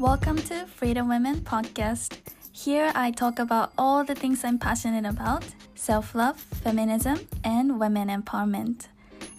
[0.00, 2.14] Welcome to Freedom Women Podcast.
[2.52, 5.44] Here I talk about all the things I'm passionate about
[5.74, 8.88] self love, feminism, and women empowerment.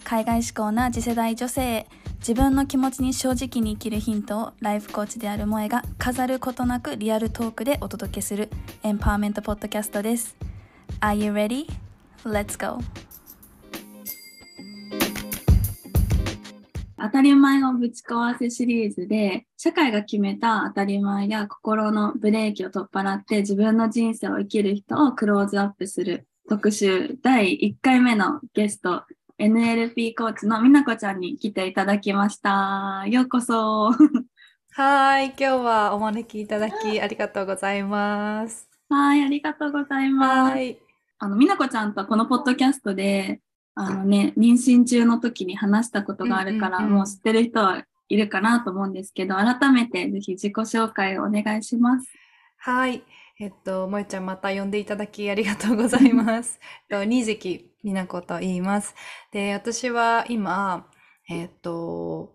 [0.04, 1.86] 海外志向な次世代女性へ
[2.20, 8.48] 自分の気持ちに正直に生きるヒントをライフコーチである萌えが飾ることなくリアルトークでお届けする
[8.84, 10.36] エンパワーメントポッドキャストです。
[11.00, 11.66] Are you ready?
[12.24, 12.78] Let's go!
[17.12, 29.04] たり前をぶち壊せシリーズで、社会が決めた当たり前や心のブレーキを取っ払って自分の人生を生きる人をクローズアップする特集第1回目のゲスト、
[29.38, 33.04] NLP コーチのみなこちゃんに来ていただきました。
[33.06, 33.92] ようこそ。
[34.74, 38.68] はい、今日はお招きいただきありがとうございます。
[38.88, 40.52] はい、ありがとうございます。
[40.52, 40.78] はい。
[41.18, 43.40] あの、みなこちゃんとこのポッドキャストで、
[43.74, 52.08] あのね、妊娠中の時に話したことがあるから、もう知ってる人はいるかなと思うんですけど、改めてぜひ自己紹介をお願いします。
[52.58, 53.02] はい。
[53.40, 56.60] えっと、もえちゃんまた呼んでいただきありがとうございます。
[56.90, 58.94] えっと、新関美奈子と言います。
[59.32, 60.86] で、私は今、
[61.28, 62.34] えっと、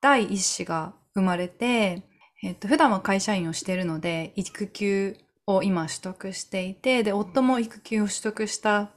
[0.00, 2.02] 第一子が生まれて、
[2.42, 8.90] えっと、普段は会社員をしているので、育休を今取得していて、で、夫も育休を取得した、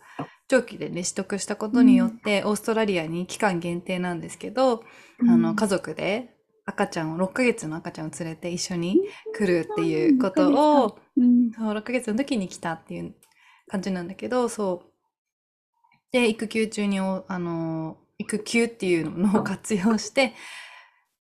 [0.47, 4.83] 長期でね、取得したことによって、オーストラリアに期間限定なんですけど、
[5.21, 9.01] あの、家族で赤ちゃんを、6ヶ月の赤ちゃんを連れて一緒に
[9.35, 13.15] 来るっていうことを、うん、そう、6ヶ月の時に来たっていう
[13.67, 14.91] 感じなんだけど、そう。
[16.11, 20.33] で、育休中にお、あの、育休っていうのを 活用して、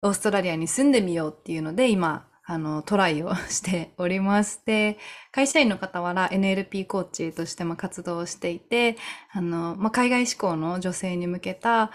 [0.02, 4.62] オーストラリアに住んでみようっていうので、今、あの、トライをしております。
[4.66, 4.98] で、
[5.32, 8.98] 会社員の傍ら NLP コーチとしても活動していて、
[9.32, 11.92] あの、まあ、海外志向の女性に向けた、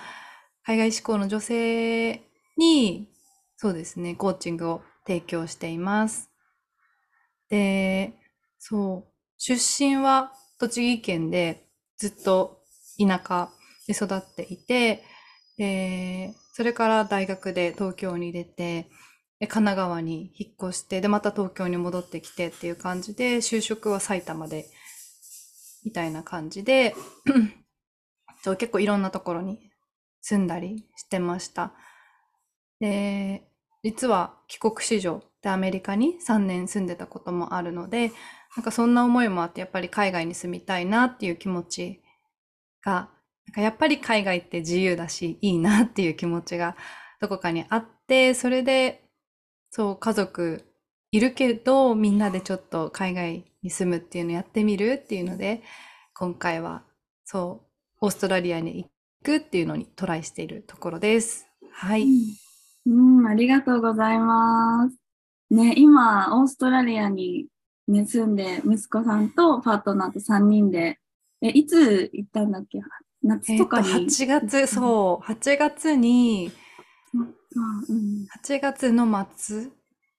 [0.64, 2.22] 海外志向の女性
[2.56, 3.08] に、
[3.56, 6.30] そうですね、コーチングを提供しています。
[7.48, 8.14] で、
[8.58, 11.66] そう、出身は栃木県で
[11.96, 12.62] ずっと
[12.98, 13.50] 田舎
[13.86, 15.04] で育っていて、
[15.56, 18.88] で、それから大学で東京に出て、
[19.46, 24.66] 神奈川に引っ越して、で、また東京に戻ってきてっていう感じで、就職は埼玉で、
[25.84, 26.94] みたいな感じで、
[28.58, 29.70] 結構いろんなところに
[30.20, 31.72] 住んだりしてました。
[32.80, 33.48] で、
[33.82, 38.12] 実は帰国子女でアメリカに3年住んでたこともあるので、
[38.56, 42.02] なんかそんな思いもあって、やっぱり海外に住みたいなっていう気持ち
[42.84, 43.10] が、
[43.46, 46.76] なんかやっぱり海外って自由だし、いいなっていう気持ちが
[47.20, 49.07] どこかにあって、それで、
[49.70, 50.64] そう、家族
[51.10, 55.62] いるけど、みんなでちょっと海外に住むっていうのやってみるっていうので、
[56.14, 56.82] 今回は、
[57.24, 57.62] そ
[58.00, 58.90] う、オーストラリアに行
[59.24, 61.46] くっていうのにトライしているところです。
[61.72, 62.06] はい。
[62.86, 64.96] うん、ありがとうございます。
[65.50, 67.46] ね、今、オーストラリアに、
[67.86, 70.98] ね、住んで、息子さんとパートナーと3人で、
[71.40, 72.80] え、いつ行ったんだっけ？
[73.22, 73.88] 夏と、とかに。
[73.88, 76.50] 8月、そう、8月に、
[77.14, 79.68] うん8月の末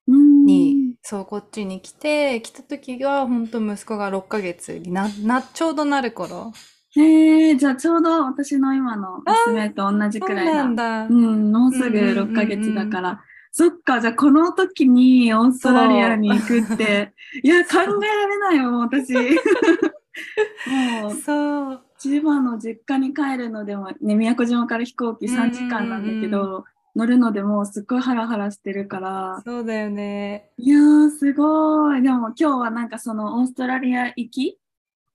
[0.07, 0.45] うん。
[0.45, 6.51] に、そう、こっちに来て、来た時が、本当息子が6ヶ月にな、な、ちょうどなる頃。
[6.95, 10.53] へえ、じゃあちょうど私の今の娘と同じくらいだ。
[10.55, 11.05] なんだ。
[11.05, 13.21] うん、もうすぐうんうんうんうん6ヶ月だから。
[13.51, 17.13] そっか、じゃあこの時にオーストラリアに行くって、
[17.43, 19.13] いや、考えられないよ、もう私。
[20.67, 21.81] もう、そう。
[21.97, 26.63] 千葉の実家に帰るのでも、ね、宮古島から飛行機3時間なんだけど、
[26.95, 30.51] 乗るのでもうすっごいハラハラしてるから、そうだよね。
[30.57, 32.01] いやー、すごい。
[32.01, 34.59] でも今日はなんかそのオーストラリア行き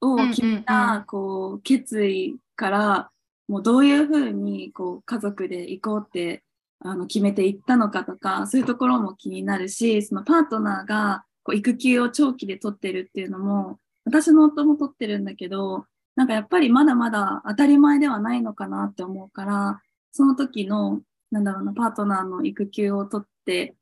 [0.01, 3.11] を決めた、んこう、決意から、
[3.47, 6.43] もうどういうふうに、こう、家族で行こうって、
[6.79, 19.81] あの、決めていったのかとか、そういうところも気になるし、そのパートナーが、こう、育休を長期で取ってるっていうのも、私の夫も取ってるんだけど、なんかやっぱりまだまだ当たり前ではないのかなって思うから、
[20.11, 21.01] その時の、
[21.31, 23.75] なんだろうな、パートナーの育休を取って、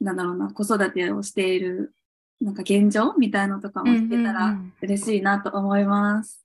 [0.00, 1.94] なんだろうな、子育てをしている、
[2.40, 6.44] なんか現状みたいのとかも聞けたうんうらんうん嬉しいなと思います。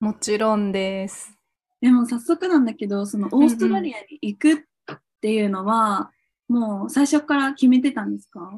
[0.00, 1.36] もちろんです。
[1.80, 4.56] でも早速なんだけど、そのオーストラリアに行くっ
[5.20, 6.10] ていうのは、
[6.48, 8.50] もう最初から決めてたんですか？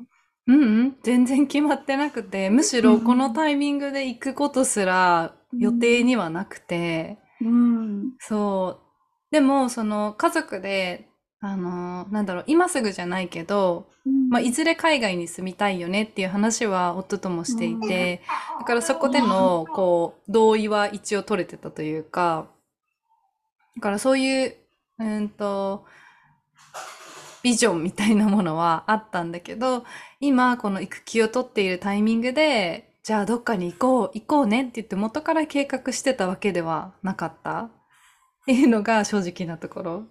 [0.46, 8.12] うんうん、全然決まってなくて、むしろこのタイミングで行くことすら予定にはなくて、うん。
[8.18, 8.81] そう。
[9.32, 11.08] でも、その家族で、
[11.40, 13.88] あの、なんだろう、今すぐじゃないけど、
[14.30, 18.22] まあ、いずれ海外に住みたいよねっていう話は夫ともしていて、
[18.60, 22.46] だからそこでの、こう、同意は一応取れてたというか、
[23.76, 24.56] だからそういう、
[24.98, 25.86] うんと、
[27.42, 29.84] ビジョンみたいなものはあったんだけど、
[30.20, 37.70] 今この育休を取っているタイミングで、じゃあどっかに行こう、行こうねって言って元から計画してたわけではなかった
[38.42, 40.06] っていうのが正直なところ。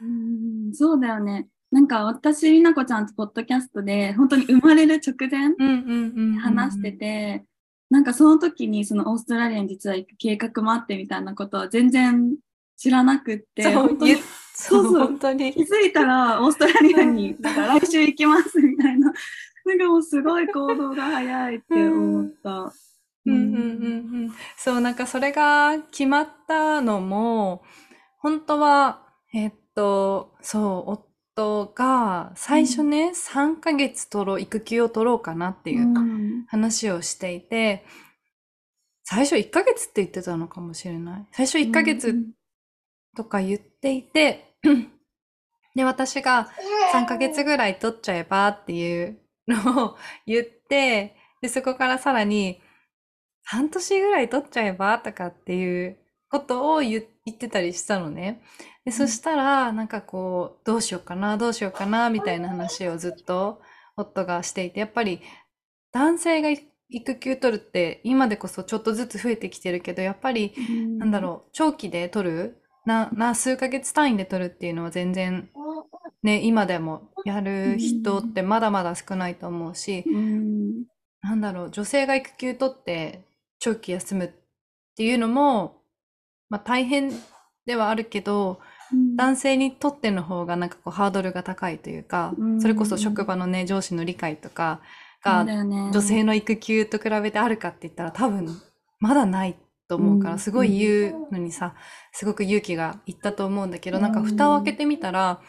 [0.00, 1.48] うんそうだよね。
[1.70, 5.54] なんか私、りなこちゃんとポッドキャストで、本当に生まれる直前。
[6.40, 7.44] 話してて、
[7.90, 12.36] なんかその時にそのオーストラリアに実は行く計画もあってみたいなことは全然
[12.76, 14.16] 知らなくって、そう本当に
[14.54, 15.62] そうそう本当に気。
[15.62, 19.12] づいたらオーストラリアになんか来週行きますみたいな、
[19.64, 22.72] なんかもうすごい行動が早いって思った。
[23.26, 23.34] うん。
[23.34, 23.42] うん。
[23.42, 23.62] うん
[24.24, 24.32] うん。
[24.56, 27.62] そう、なんかそれが決まったのも、
[28.18, 30.90] 本当は、えっと、そう、
[31.36, 36.46] 夫が最初ね、3ヶ月取ろう、育休を取ろうかなっていううん。
[36.48, 37.84] 話をしていて、
[39.04, 41.26] 最初1ヶ月って言ってたのかもしれない。
[41.32, 42.14] 最初1ヶ月
[43.16, 44.54] とか言っていて、
[45.74, 46.50] で、私が
[46.92, 52.60] 3ヶ月ぐらい取っちゃえばっていうのを言って、で、そこからさらに、
[53.50, 55.96] 半年ぐらい取っちゃえばとかっていう
[56.30, 58.42] ことを言言ってたりしたのね。
[58.84, 63.62] で、そしたら、なんかこう、どうしようかな、どうしようかな、みたいな話をずっと
[63.96, 65.22] 夫がしていて、やっぱり
[65.92, 66.50] 男性が
[66.90, 70.98] 育休取るって今でこそちょっとずつ増えてきてるけど、やっぱりうん。
[70.98, 75.48] なんだろう、長期で取るな、な、数ヶ月単位で取るっていうのは全然、
[76.22, 80.84] ね、今でもやる人ってまだまだ少ないと思うし、うん。
[81.22, 83.27] なんだろう、女性が育休取って
[83.58, 84.30] 長期休むっ
[84.96, 85.82] ていうのも、
[86.48, 87.12] まあ大変
[87.66, 88.60] ではあるけど、
[89.16, 92.60] 男性にとっての方がなんかこうハードルが高いというか、うん。
[92.60, 94.80] それこそ職場のね、上司の理解とか
[95.22, 98.60] が女性の育休と比べてあるかって言ったら多分
[98.98, 99.56] まだない
[99.88, 100.38] と思うから、うん。
[100.38, 101.74] すごい言うのにさ、
[102.12, 105.40] すごく勇気がいったと思うんだけど、なんか蓋を開けてみたら、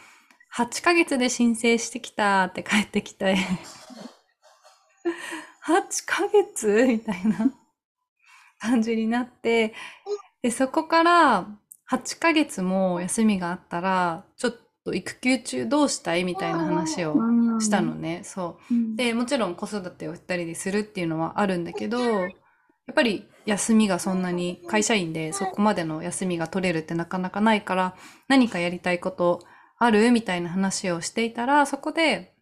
[0.54, 3.36] 8ヶ月で申請してきたって帰ってきて、
[5.66, 6.86] 8ヶ月？
[6.88, 7.52] みたいな
[8.60, 9.74] 感じになって、
[10.42, 11.48] で、そこから
[11.90, 14.54] 8ヶ月も休みがあったら、ちょっ
[14.84, 18.22] と育休中どうしたいみたいな話をうんしたのね。
[18.24, 18.74] そう。
[18.74, 27.94] うんで、もちろん子育てを二人でするっていうのはあるんだけど、やっぱり休みがそんなに会社員でそこまでの休みが取れるってなかなかないから、
[28.28, 29.40] 何かやりたいこと
[29.78, 32.34] あるみたいな話をしていたら、そこで、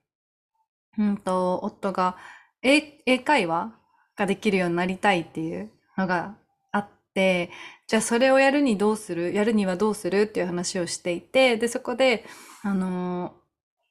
[0.99, 2.17] うんと、夫が
[2.63, 3.73] 英英会話
[4.17, 6.37] ができるようになりたいっていうのが
[6.73, 7.51] あって、
[7.87, 9.35] じゃあそれをやるにどうする？
[9.35, 10.23] やるにはどうする？
[10.23, 12.25] っていう話をしていて、で、そこで、
[12.63, 13.35] あの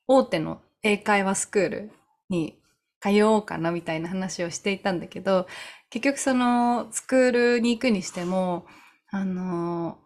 [0.07, 1.91] 大手の英会話スクール
[2.29, 2.59] に
[3.01, 5.47] 通おうかなみたいな話をしていたんだけど、
[5.89, 8.65] 結局そのスクールに行くにしても、
[9.11, 9.99] あの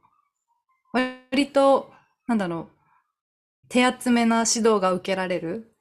[0.92, 1.92] 割と、
[2.28, 2.78] なんだろう、
[3.70, 5.74] 手厚めな指導が受けられる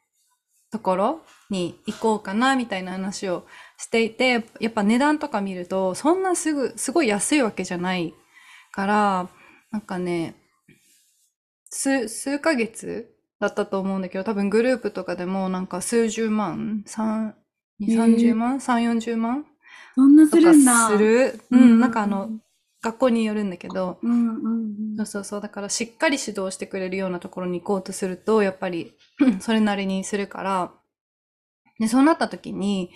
[0.70, 1.20] ところ
[1.50, 3.46] に行こうかなみたいな話を
[3.80, 8.12] していて、やっぱ値段とか見ると、そんなすぐ、すごい安いわけじゃない
[8.72, 9.28] から、
[9.72, 10.34] なんかね、
[11.70, 13.10] 数、数ヶ月
[13.40, 17.34] だったと思うんだけど、多分グループとかでもなんか数十万、三、
[17.78, 19.46] 二、三十万、三、四十万
[19.94, 20.88] そんなするんだ。
[20.88, 21.40] する。
[21.50, 22.30] ううんん、なんかあの、
[22.82, 24.48] 学校によるんだけど、うんう
[24.94, 25.40] んそうそうそう。
[25.40, 28.92] だからしっかり指導してくれるようなところに行こうとすると、やっぱり
[29.40, 30.72] それなりにするから、
[31.78, 32.90] で、そうなった時に、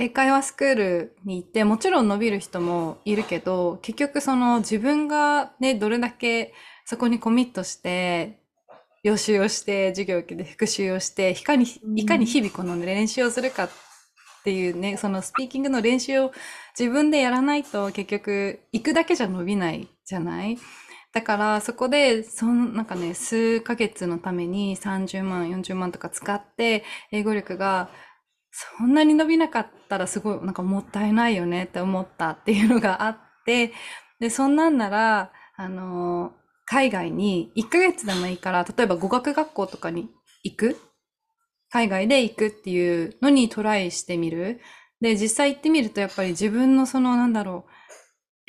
[0.00, 8.38] 英会話スクールに行って、もちろん伸びる人もいるけど、結局その自分がね、どれだけそこにコミットして、
[9.02, 13.70] 予習をして、授業を受けて復習をして、いかに、いかに日々この練習をするかっ
[14.44, 16.32] ていうね、そのスピーキングの練習を
[16.78, 20.58] 自分でやらないと結局行くだけじゃ伸びないじゃない？
[21.12, 27.90] だからそこで、そん、なんかね、数ヶ月のために30万、40万とか使って、英語力が
[28.78, 33.72] そんなに伸びなかったらすごい、なんかもったいないよねって思ったっていうのがあって、
[34.18, 36.32] で、そんなんなら、あの
[36.66, 40.08] 海外に1ヶ月でもいいから、例えば語学学校とかに
[40.42, 40.76] 行く？
[41.70, 44.60] 海外で行くっていうのにトライしてみる？
[45.00, 47.72] で、実際行ってみるとやっぱり自分のその、なんだろう、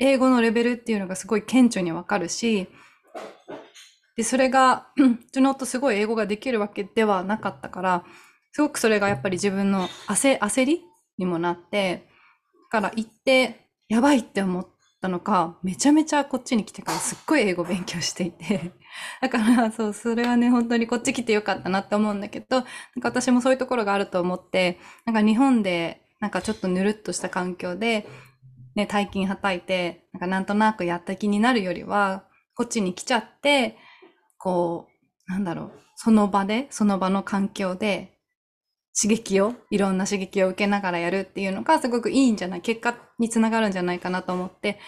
[0.00, 2.68] 英語のレベルっていうのがすごい顕著にわかるし、
[4.16, 8.04] で、それが、う ちの夫すごい英語ができるわけではなかったから、
[8.52, 10.82] すごくそれがやっぱり自分の焦焦り
[11.18, 12.08] にもなって、
[12.72, 14.66] だから行って、やばいって思っ
[15.00, 18.72] たのか、めちゃめちゃこっちに来てからすっごい英語勉強していて、
[19.20, 28.06] だからそう、それはね、本当にこっち来てよかったなって思うんだけど、なんか私もそういうところがあると思って、なんか日本で、なんかちょっとぬるっとした環境で、
[28.76, 33.76] ね、大金はたいて、なんかなんとなくやった気になるよりは、こっちに来ちゃって、
[34.38, 34.88] こ
[35.28, 38.19] う、なんだろう、その場で、その場の環境で、
[38.98, 44.78] 刺激を、いろんな刺激を受けながらやるっていうのがすごくいいんじゃない、結果につながるんじゃないかなと思って、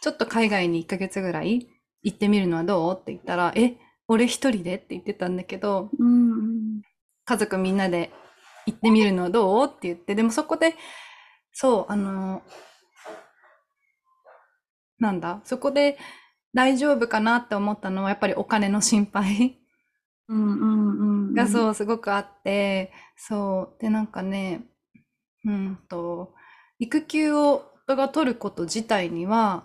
[0.00, 1.68] ちょっと海外に1ヶ月ぐらい
[2.02, 3.76] 行ってみるのはどうって言ったら、え、
[4.08, 6.82] 俺一人でって言ってたんだけど、うん、
[7.24, 8.10] 家族みんなで
[8.66, 10.74] 行ってみるのはどうって言って、でもそこで、
[11.52, 12.42] そう、あの、
[14.98, 15.98] なんだ、そこで
[16.54, 19.58] 大丈夫かなって思ったのは、やっぱりお金の心配。
[20.28, 21.11] うんうんうん。
[21.34, 24.62] がそう、すごくあって、そう、で、なんかね、
[25.44, 26.34] うんと、
[26.78, 29.64] 育休を夫が取ること自体には、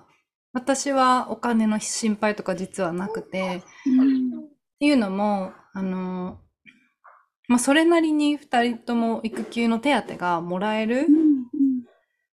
[0.53, 4.43] 私はお金の心配とか実はなくて、うん、っ
[4.79, 6.39] ていうのも、あの、
[7.47, 11.07] まあ、それなりに2人とも育休の手当がもらえる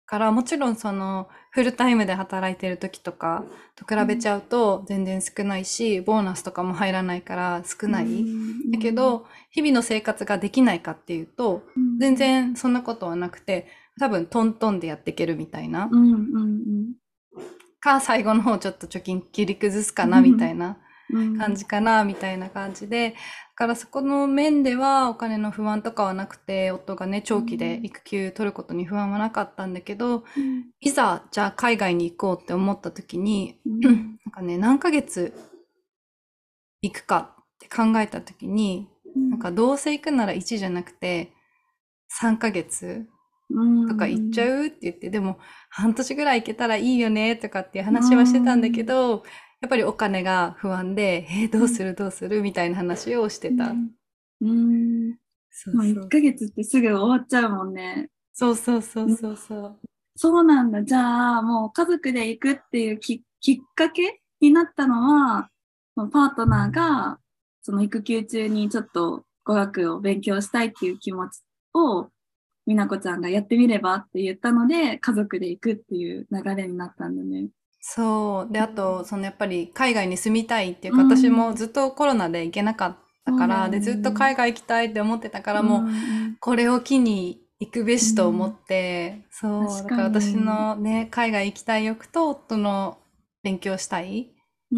[0.09, 3.43] から、もちろんそのフルタイムで働いてる時とか
[3.75, 8.07] と比べちゃうと全然少ないし、ボーナスとかも入らないから少ない。
[8.71, 11.61] だけど、日々の生活ができないかっていうと、
[11.99, 13.67] 全然そんなことはなくて、
[13.99, 15.87] 多分トントンでやっていけるみたいな。
[17.79, 20.79] か、最後の方ちょっと貯金切り崩すかなみたいな
[21.37, 23.15] 感じかなみたいな感じで、
[23.59, 35.33] からそこの面ではお金の不安とかはなくて、夫がね、長期で育休取ることに不安はなかったんだけど、うん、いざ、じゃあ海外に行こうって思った時に、うん、 なんかね、何ヶ月
[36.81, 41.33] 行くかって考えた時に、うん、なんかどうせ行くなら1じゃなくて、
[42.21, 43.07] 3ヶ月
[43.89, 45.37] とか行っちゃうって言って、でも
[45.69, 49.23] 半年ぐらい行けたらいいよねとかっていう話はしてたんだけど、
[49.61, 51.93] やっぱりお金が不安で、えー、どうする？
[51.95, 52.41] どうする？
[52.41, 53.73] みたいな話をしてた。
[54.41, 55.17] うん。
[55.51, 58.09] そうそう1ヶ月ってすぐ終わっちゃうもんね。
[58.33, 59.79] そうそうそうそうそう。
[60.15, 60.83] そうなんだ。
[60.83, 65.49] じゃあ、もう家族で行くっていうききっかけになったのは、
[65.95, 67.19] パートナーが、
[67.61, 71.41] その育休中にちょっと語学を勉強したいっていう気持ち
[71.73, 72.09] を、
[72.65, 77.49] 美奈子ちゃんがやってみればって言ったので、家族で行くっていう流れになったんだね。
[77.79, 78.51] そう。
[78.51, 85.86] で、あと、そのやっぱり海外に住みたいっていうか、私もずっとコロナで行けなかったから、で、ずっと海外行きたいって思ってたから、もう、
[86.39, 89.83] これを機に行くべしと思って、そう。
[89.83, 92.98] だから私のね、海外行きたい欲と夫の
[93.43, 94.31] 勉強したい、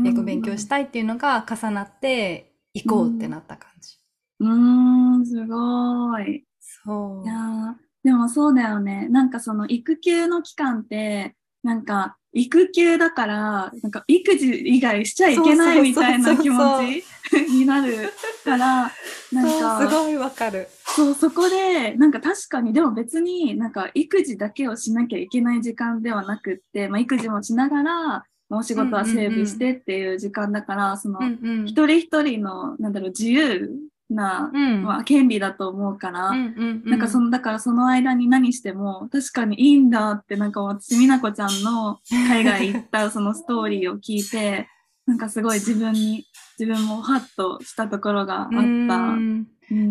[0.05, 3.98] 英語勉強したいっていうのが重なって、行こうってなった感じ。
[4.39, 6.46] うん、すごい。
[6.60, 7.25] そう。
[7.25, 9.08] いやでもそうだよね。
[9.10, 18.11] なんかその育休の期間って、なんか育休だから、なんか育児以外しちゃいけないみたいな気持ちになる
[18.43, 18.91] から、
[19.31, 20.67] なんか、すごいわかる。
[20.95, 31.19] そう、そこで、なんか確かに、でも別になんか育児だけをしなきゃいけない時間ではなくって、まあ育児もしながら、お仕事は整備してっていう時間だから、その、
[31.65, 33.69] 一人一人の、なんだろう、自由
[34.13, 42.00] な、うん、まあ、権利だと思うから、うんうんうん、なんかその、だからその間に何しても、確かにいいんだって、なんか私、美奈子ちゃんの
[42.30, 44.68] 海外行った そのストーリーを聞いて、
[45.06, 46.25] なんかすごい自分に、
[46.60, 48.58] 自分もハッとしたところがあった。
[48.58, 49.48] うん。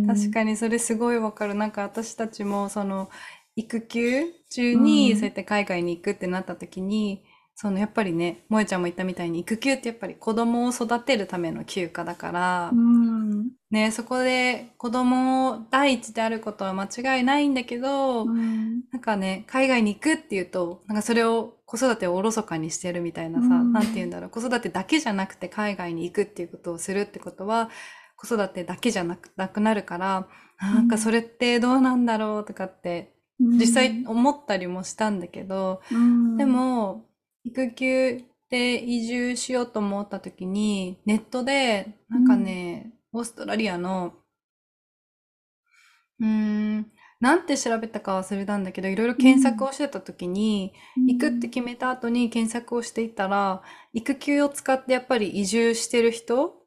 [0.07, 1.55] 確かにそれすごいわかる。
[1.55, 3.11] なんか私たちも、その、
[3.57, 7.25] 育休中にそうやって海外に行くってなった時に、
[7.61, 24.31] そのやっぱりね萌ちゃんも言ったみたいに育休ってやっぱり子供を育てるための休暇だから、うん、ね、そこで子供第一であることは間違いないんだけど、うん、なんかね海外に行くっていうとなんかそれを子育てをおろそかにしてるみたいなさ、うん、なんて言うんだろう。
[24.31, 27.69] 子育てだけじゃなくて海外に行くっていうことをするってことは
[28.17, 30.27] 子育てだけじゃなくなくなるから
[30.63, 35.83] なんかそれってどうなんだろうとかって実際思ったりもしたんだけど、
[36.39, 37.05] でも
[37.45, 44.15] 育休で移住しようと思った時に、ネットで、なんかね、うん、オーストラリアの、
[46.21, 46.27] うー
[46.81, 56.60] ん、なんて調べたか忘れたんだけど、いろいろ検索をしてた時に、うん、行くって決めた後に検索をしていたら、育休を使ってやっぱり移住してる人うん、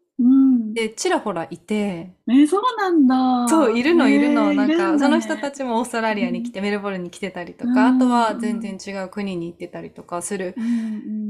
[0.74, 2.16] で、ちらほらいて。
[2.28, 3.48] えそうなんだ。
[3.48, 4.54] そう、いるの、いるの。
[4.54, 10.56] なんか、その人たちもオーストラリアに来て、メルボルンに来てたりとか、あとは全然違う国に行ってたりとかする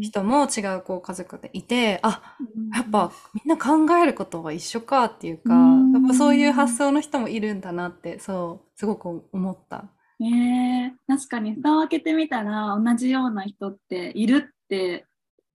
[0.01, 2.35] 人も違うこう家族でいて、あ、
[2.73, 9.85] やっぱみんな考えることは一緒かっていうか、やっぱそういう発想の人もいるんだなって、そう、すごく思った。
[10.21, 15.05] えー、確かに蓋を開けてみたら同じような人っているって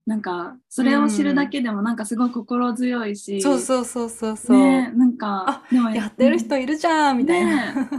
[0.08, 7.90] なんかそれを知るだけでもなんかすごい心強いし、そうそうそうそうそう、ね、なんかでもやってる人いるじゃんみたいな、ね、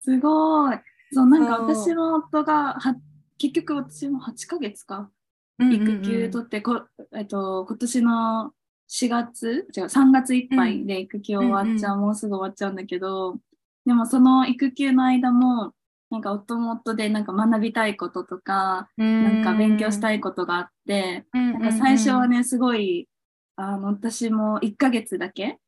[0.00, 0.78] すごい。
[1.12, 2.96] そうなんか私も夫がは
[3.36, 5.10] 結局私も8ヶ月か
[5.58, 6.84] 育休取ってこ、
[7.14, 8.52] えっと、今年の
[8.88, 13.36] 4月、違う、3月いっぱいで育休終わっちゃう、もうすぐ終わっちゃうんだけど、
[13.84, 15.74] でもその育休の間も、
[16.10, 20.16] なんか夫も夫でなんか学びたいこととか、なんか勉強したい。
[20.16, 23.08] いことがあって、ななんか最初はね、すごい、
[23.56, 25.58] あの、私も1ヶ月だけ、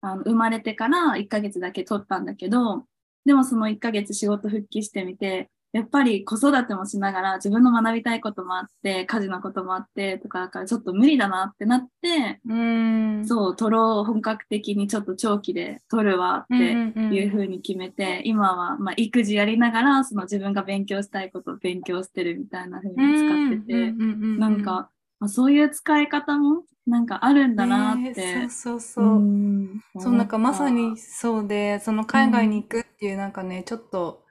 [0.00, 2.86] あの生まれてから1ヶ月だけ取ったんだけど、
[3.24, 13.26] でもその1ヶ月仕事復帰してみて、やっぱり子育てもしながら自分の学びたいこともあって、家事のこともあってとか、だからちょっと無理だなってなって、うん。
[13.26, 16.54] そう、取ろう、本格的にちょっと長期で取るわって
[17.14, 23.94] いうふうに決めて、今はまあ育児やりながら、その自分が勉強したいことを勉強してるみたいなふうに使ってて、
[24.38, 28.12] なんか、まあ、そういう使い方もなんかあるんだなって。
[28.12, 29.18] ねそうそうそう。
[29.18, 34.24] んそう、なんかまさにそうで、その海外に行くっていうなんかね、ちょっと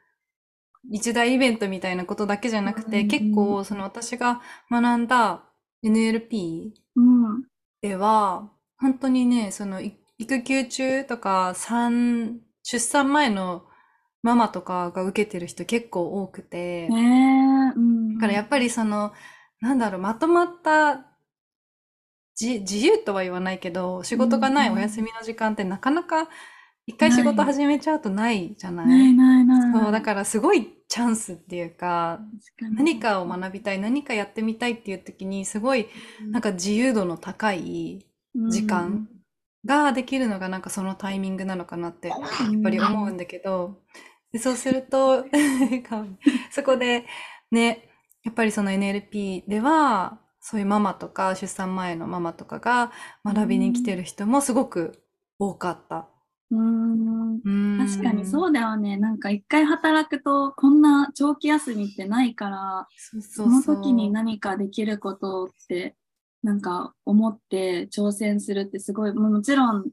[0.92, 4.42] 一大イベントみたいなことだけじゃなくて、うん結構その私が
[4.72, 5.44] 学んだ
[5.84, 7.44] NLP うん。
[7.82, 13.66] では、本当にね、そのい育休中とか産、出産前の
[14.24, 18.16] ママとかが受けてる人結構多くて、ねえ、うん。
[18.16, 19.14] だからやっぱりその、
[19.62, 21.06] なんだろう、まとまった
[22.36, 26.30] じ自由とは言わないけど、仕事がないうんうんお休みの時間ってなかなか
[26.88, 28.88] 一回仕事始めちゃうとないじゃない？
[28.88, 29.84] ないないない。
[29.84, 32.20] そう、だからすごいチャンスっていうか、
[32.76, 35.88] 何かを学びたい、何かやってみたいっていう時にすごい
[36.32, 38.06] なんか自由度の高い
[38.50, 39.08] 時間
[39.66, 42.20] ができるのがなんかそのタイミングなのかなってやっ
[42.64, 43.82] ぱり思うんだけど、
[44.32, 45.26] でそうすると
[46.52, 47.06] そこで
[47.52, 47.90] ね、
[48.24, 52.92] やっぱりその NLP では、そういうママとか出産前のママとかが
[53.26, 55.04] 学びに来てる人もすごく
[55.40, 56.08] 多かった。
[56.52, 57.42] うん。
[57.44, 57.78] うん。
[57.78, 58.98] 確かにそうだよね。
[58.98, 62.88] なんか一回働くと、こんな長期休みってないから、
[63.22, 65.96] その時に何かできることって、
[66.44, 69.92] なんか思って挑戦するってすごい、もちろん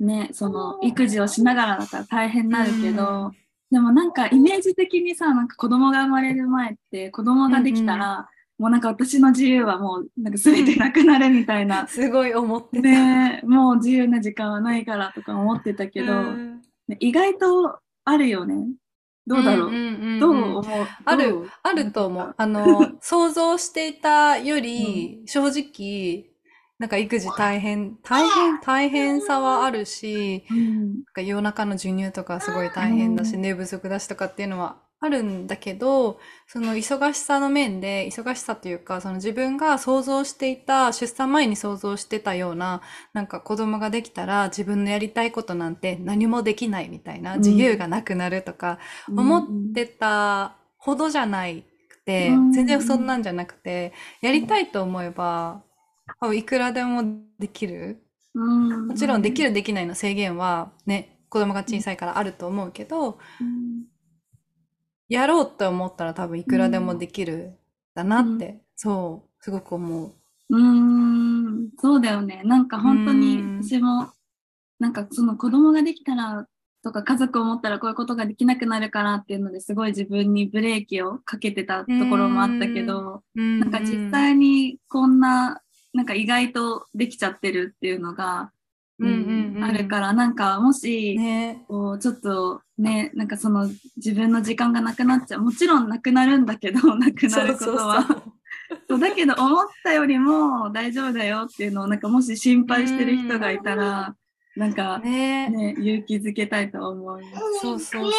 [0.00, 3.36] ね、その育児をしながらだから大変になるけど、うん
[3.70, 8.28] でもなんかイメージ的にさ、なんか子供が生まれる前って子供ができたら、
[8.60, 11.86] もうなんか私の自由はもうなんか全てなくなるみたいな。
[11.88, 12.88] すごい思ってた。
[12.88, 16.12] ねもう自由な時間はないからとか思ってたけど、
[16.98, 18.68] 意外とあるよね。
[19.26, 19.70] どうだろう、
[20.20, 20.64] どう思う？
[21.06, 22.34] あるあると思う。
[22.36, 26.30] あの、 想像していたより、正直、
[26.78, 30.94] なんか育児大変、 大変、大変さはあるし、うん。
[30.96, 42.82] なんか夜中の授乳とかすごい大変だし、うん寝不足だしとかっていうのはあるんだけど、その忙しさの面で、忙しさというか、その自分が想像していた、出産前に想像してたような、
[43.14, 47.38] なんか子供ができたら自分のやりたいことなんて何もできないみたいな、うん。
[47.38, 48.78] 自由がなくなるとか、
[49.16, 52.52] 思ってたほどじゃないくて、うん。
[52.52, 55.62] 全然そんなんじゃなくて、やりたいと思えば、
[56.34, 57.02] いくらでも
[57.38, 58.02] できる。
[58.34, 58.88] うん。
[58.88, 63.89] もちろんできるできないの制限はね、子供が小さいからあると思うけど、うん
[65.10, 67.58] やろうって思ったら多分いくらでもできる
[67.94, 70.14] だなって、うそう、すごく思う。
[70.50, 72.42] うーん、そうだよね。
[72.44, 73.62] なんか本当にうん。
[73.62, 74.12] 私も、
[74.78, 76.46] なんかその子供ができたら
[76.82, 85.60] とか家族を持ったらこういうことができなくなるからっていうのですごい自分にブレーキをかけてたところもあったけど、ななんか実際にこんな、
[85.92, 88.52] なんか意外とできちゃってるっていうのが、
[89.62, 95.42] あるから、なんかもし、ね、こうちょっとね、なんかその自分の時間がなくなっちゃう。
[95.42, 98.02] もちろんなくなるんだけど、 なくなることは。
[98.02, 98.32] そうそうそう
[98.88, 104.14] そうだけど思ったよりも大丈夫だよっていうのをなんかもし心配してる人がいたら、
[104.56, 107.60] なんかねね、勇気づけたいと思います。
[107.60, 108.12] そうそうそう。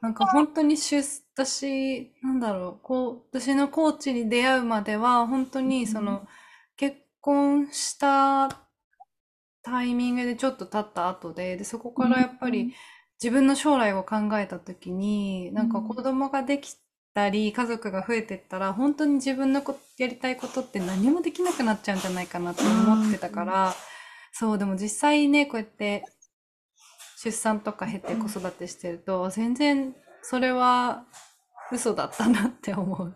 [0.00, 1.02] なんか本当に出、
[1.34, 6.26] 私、なんだろう、こう、私のコーチに出会うまでは、本当にその、
[6.76, 8.60] 結婚した
[9.62, 12.74] タイミングでちょっと経った後で、で、そこからやっぱり
[13.22, 16.76] 自分の将来を考えた時に、なんか子供ができ
[17.14, 23.74] たり、家族が増えてったら、本当に自分のこやりたいことって何もできなくなっちゃうんじゃないかなって思ってたから、
[24.32, 26.04] そう、でも実際ね、こうやって
[27.22, 31.04] 出産とか経て子育てしてると、全然それは
[31.72, 33.14] 嘘だったなって思う。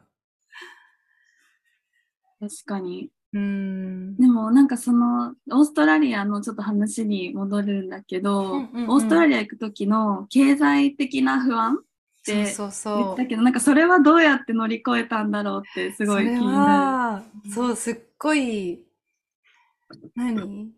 [2.41, 3.11] 確かに。
[3.35, 4.17] うーん。
[4.17, 11.79] でもなんかそのオーストラリアのちょっと話に戻るんだけど、うんうんうんオーストラリア行く時の経済的な不安っ
[12.25, 13.27] て言った。
[13.27, 18.81] けど、なんかそれはどうやって乗り越えたんだろうってすごい気になは、そう、すっごい、
[20.15, 20.73] 何？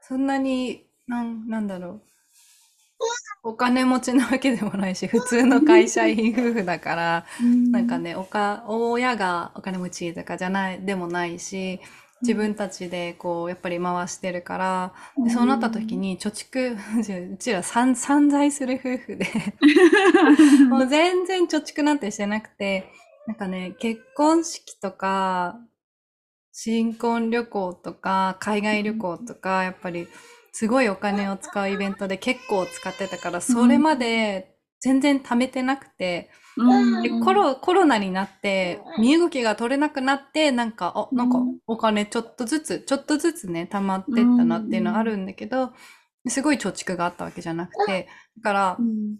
[0.00, 2.07] そんなに、なん、なんだろう。
[3.48, 7.72] お金持ちなわけでもないし、 普通の会社員夫婦だから、る。
[7.72, 11.80] なんかね、おか、親がお金持ちとかじゃない、でもないし、
[12.20, 14.92] 自分たちでこうやっぱり回してるから、
[15.24, 16.76] でそうなった時に貯蓄
[17.32, 19.26] うちら散散財する夫婦で
[20.68, 22.90] もう全然貯蓄なんてしてなくて
[23.28, 25.60] なんかね結婚式とか
[26.52, 30.08] 新婚旅行とか海外旅行とかやっぱり
[30.58, 37.00] すごいお金を使うイベントで結構使ってたからそれまで全然貯めてなくて、うん。
[37.00, 45.70] でコロコロナになって身動きが取れなくなってなんかあなんかうんお金ちょっとずつちょっとずつね貯まってったなっていうのはあるんだけど
[46.26, 49.16] すごい貯蓄があったわけじゃなくてだからうん。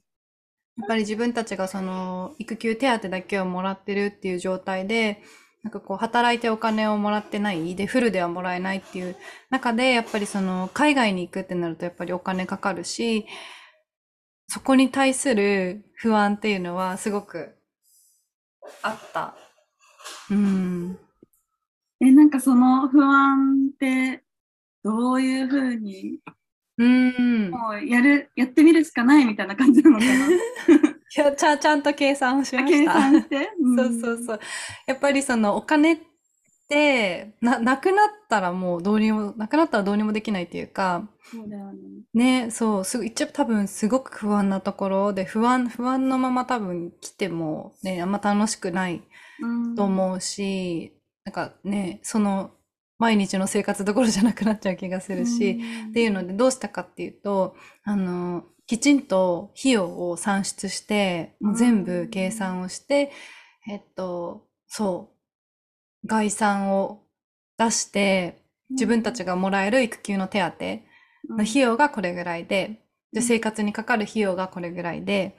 [0.79, 5.23] やっぱり自分たちがその育休手当だけをもらってるっていう状態で
[5.69, 9.17] なんかこう働いてお金をもらってないでフルではもらえないっていう
[9.51, 13.27] 中でやっぱりその海外に行くってなるとやっぱりお金かかるし
[14.47, 17.55] そこに対する不安っていうのはすごく
[18.81, 19.35] あった。
[20.31, 20.99] うん。
[22.01, 24.23] え、なんかその不安って
[24.83, 26.19] どういうふうに、
[26.79, 27.51] うん。
[27.51, 30.29] もうやる、やってみるしかないみたいな感じなのかな？
[31.17, 32.93] いやちゃちゃんと計算をしまし計た。
[32.93, 33.51] 算して？
[33.77, 34.41] そうそうそう。
[34.87, 35.99] やっぱりそのお金っ
[36.69, 41.79] てな、なくなったらもうどうにも、なくなったらどうにもできないっていうか、そうだよね。
[42.15, 49.03] ね、そう、すぐ、一応多分すごく不安なところで、不安、不安のまま多分来てもね、あんま楽しくない
[49.41, 50.93] うんと思うし、
[51.25, 52.51] なんかね、その
[52.99, 63.11] 毎日の生活どころじゃなくなっちゃう気がするし、っていうのでどうしたかっていうと、あの、きちんと費用を算出して、もう全部計算をして、
[63.67, 65.11] えっと、そ
[66.05, 67.03] う、概算を
[67.57, 75.39] 出して、自分たちがもらえる育休の手当の費用がこれぐらいで、で、生活にかかる費用がこれぐらいで、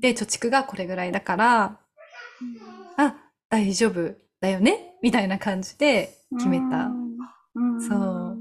[0.00, 1.80] で、貯蓄がこれぐらいだから、
[2.96, 3.16] あ、
[3.50, 6.92] 大丈夫だよねみたいな感じで決めた。
[7.56, 7.82] うん。
[7.82, 8.38] そう。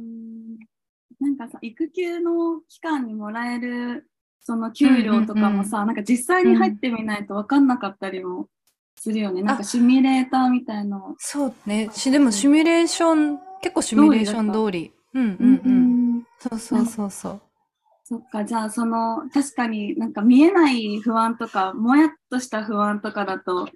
[1.20, 4.08] なんかさ、育休の期間にもらえる、
[4.48, 8.48] その給料とかもさ、なんか実際に入ってみないと分かんなかったりも
[8.98, 9.42] するよね。
[9.44, 11.16] なんかシミュレーターみたいの。
[11.18, 11.90] そうね。
[11.92, 14.94] し、でもシミュレーション、結構シミュレーション通り。
[15.14, 16.18] うんうんうん。
[16.20, 16.24] ん。
[16.40, 17.42] そうそうそうそう。
[18.06, 23.68] そっか、じゃあその、確かになんか見えない不安とか、もやっとした不安とかだと、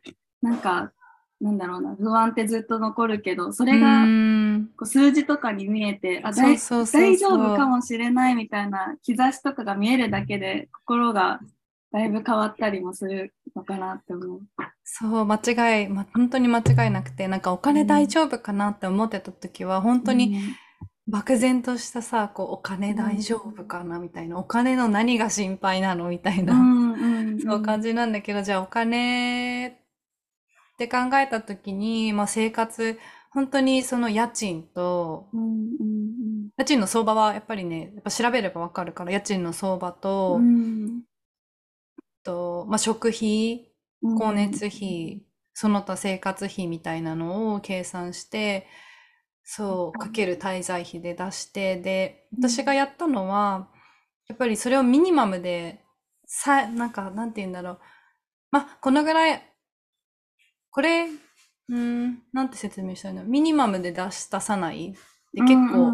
[0.41, 0.93] なんか、
[1.41, 4.03] なんだろうな、不安ってずっと残るけど、それが
[4.77, 11.39] こう数字とかに見えて、あ、大丈夫かもしれないみたいな兆しとかが見えるだけで、心が
[11.91, 14.41] だいぶ変わったりもするのかなって思う。
[14.83, 15.35] そう、間
[15.81, 20.39] 違い、ま、本当に間違いなくて、なんかお金大丈夫かなって思ってた時は、本当に
[21.07, 26.53] 漠然としたさ、こう、お金大丈夫かなみたいな、お金の何が心配なのみたいな。
[26.53, 29.80] うん、うんうん、そう感じなんだけど、じゃあお金って
[30.87, 32.99] 考えたときに、まあ生活、
[33.31, 35.41] 本当にその家賃と、うん
[35.79, 41.03] うん家賃の相場はやっぱりね、やっぱ調べればわかるから、家賃の相場うと、ん。
[42.23, 44.17] と、まあ食費、うん。
[44.17, 48.67] 光熱費、その他生活費みたいなのを計算して、
[49.43, 53.69] そう、かける滞在費で出して、で、私がやったのは、
[54.29, 55.83] やっぱりそれをミニマムで、
[56.25, 57.79] さ、なんか、なんて言うんだろう。
[58.51, 59.50] まあ、このぐらい、
[60.71, 63.25] これ、うーん、なんて説明したらいいの？
[63.25, 64.93] ミニマムで出し、出さない？
[65.33, 65.93] で、結構、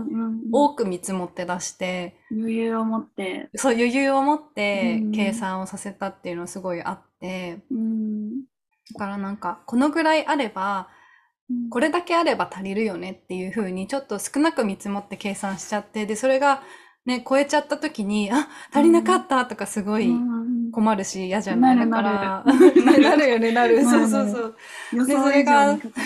[0.51, 5.11] 多く見積もって出して、余裕を持って、そう、余裕を持ってうん。
[5.11, 8.41] 計算をさせたっていうのはすごいあって、うん。
[8.93, 10.89] だからなんか、このぐらいあれば、
[11.69, 16.61] これだけあれば足りるよねっていう風に、ちょっと少なく見積もって計算しちゃって、で、それが
[17.05, 21.77] ね、超えちゃった時に、あ、足りなかったとかすごいうん困るし嫌じゃない？
[21.77, 22.43] だから、
[23.01, 23.83] なるよね、なる。
[23.85, 24.55] そうそうそう。
[24.91, 26.01] で予想以それが上にかか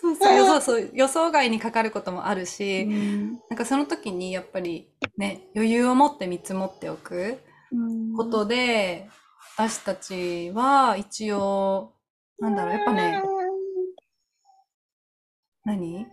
[0.00, 3.32] そうそう、 予想、そう、予想外にかかることもあるるし、うん。
[3.50, 7.38] なんかその時にやっぱりね、余裕を持って見積もっておく
[7.72, 8.14] うん。
[8.16, 9.08] ことで、
[9.56, 11.92] 私たちは一応、
[12.38, 13.22] なんだろう、やっぱね、
[15.64, 16.06] 何？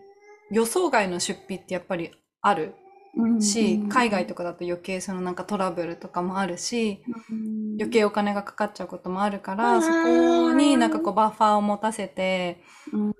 [0.51, 2.75] 予想外の出費ってやっぱりある？
[3.17, 12.62] うんし、海外とかだと余計そのなんかトラブルとかもあるし、うん余計お金がかかっちゃうこともあるから、そこになんかこうバッファーを持たせて、
[12.93, 13.13] うん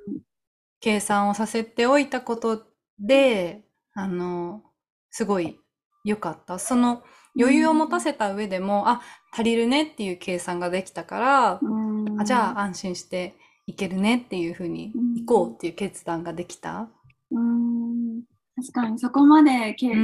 [0.82, 2.66] 計算をさせておいたこと
[3.00, 4.64] で、あの、
[5.12, 5.60] すごい
[6.04, 6.60] 良かった。
[6.60, 7.04] その
[7.40, 9.02] 余裕を持たせた上でも、あ、
[9.32, 11.70] 足りるねっていう計算ができたから、う
[12.16, 12.20] ん。
[12.22, 13.36] あじゃあ安心して
[13.68, 16.90] いけるねっていうふうにうん行こうっていう決断ができた。
[18.62, 19.98] うん確かにそこまで緻密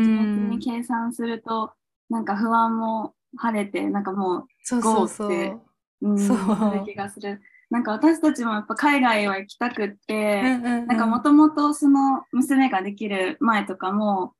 [0.49, 1.71] に計算すると、
[2.09, 5.27] なんか不安も晴れて、なんかもそうそうそう。
[5.29, 5.57] ゴーって
[6.01, 7.41] う、うん、そう気がする。
[7.69, 14.33] なんか私たちもやっぱ海外は行きたくって、うんうんうんなんかもともとその娘ができる前とかも、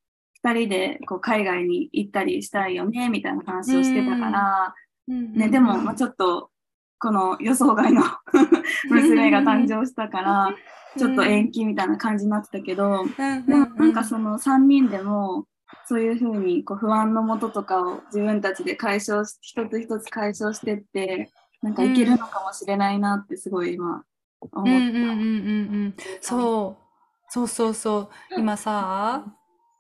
[0.44, 4.76] 二人でこう海外に行ったりしたいよね、みたいな話をしてたから、
[5.08, 6.52] ね、でも、まあ、ちょっと、
[7.00, 8.02] この予想外の
[8.90, 10.56] 娘が誕生したから、
[10.96, 13.12] ちょっと延期みたいな感じになってたけど、
[13.48, 15.46] でもなんかその3人でも、
[15.84, 24.04] そういうふうにこう不安のもととかを自分たちで解消し、一つ一つ解消してって、なんかいけるのかもしれないなってすごい今
[24.52, 24.68] 思った。
[24.68, 25.96] うんうんうんうんうん。
[26.22, 26.88] そう。
[27.30, 28.10] そうそうそう。
[28.38, 29.26] 今さ、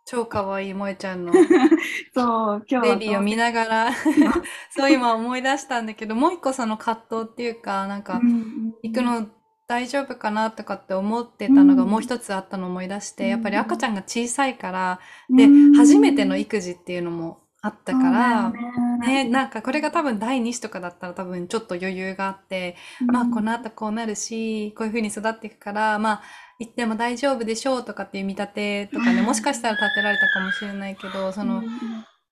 [0.05, 1.33] 超かわいい萌えちゃんの
[2.13, 3.91] そう、今日はベビーを見ながら、
[4.71, 9.27] そう今思い出したんだけど、もう一個その葛藤っていうか、なんかう、ん行くの
[9.67, 11.89] 大丈夫かなとかって思ってたのがうん。
[11.89, 13.29] もう一つあったのを思い出して、うん。
[13.31, 14.99] やっぱり赤ちゃんが小さいから、
[15.29, 19.23] でうん、初めての育児っていうのもあったから、そうだよね。
[19.25, 26.21] ね、なんかこれが多分第2子とかだったら多分ちょっと余裕があって、まあこの後こうなるし、こういう風に育っていくから、まあ
[26.59, 31.63] 行っても大丈夫でしょうとかっていう見立てとかね、もしかしたら立てられたかもしれないけど、その、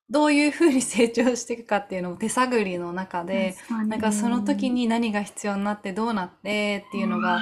[0.10, 3.56] どういう風に成長していくかっていうのも手探りの中で、
[3.88, 7.40] なんかその時に何が必要になってどうなってっていうのが、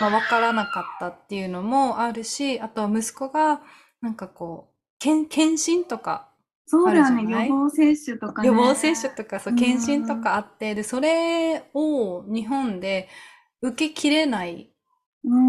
[0.00, 3.62] まあ分からなかったっていうのもあるし、あとは息子が
[4.00, 6.28] なんかこう、検検診とか
[6.66, 8.48] そうだよね、予防接種とかね。
[8.48, 9.56] 予防接種とか、そう、うん。
[9.56, 13.08] 検診とかあって、で、それを日本で
[13.62, 14.70] 受けきれない、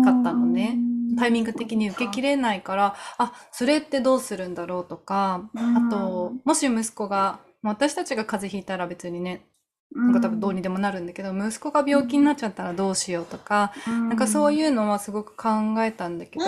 [0.03, 0.83] かったのね
[1.19, 5.88] タイミング的に受けきれないから、あ、それってどうするんだろうとか、うん。
[5.88, 9.45] あと、もし息子が、まあ私たちが風邪ひいたら別にね、
[9.93, 15.49] ななんか多分どうにでもなるんだけど、息子が病気になっちゃったらどうしようとか、なんかそうういうのはすごく考
[15.84, 16.45] えたんだけど、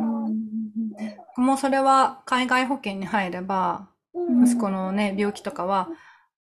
[0.00, 1.44] ん。
[1.44, 3.88] もうそれは海外保険に入れば、
[4.42, 5.88] 息子のね、病気とかは、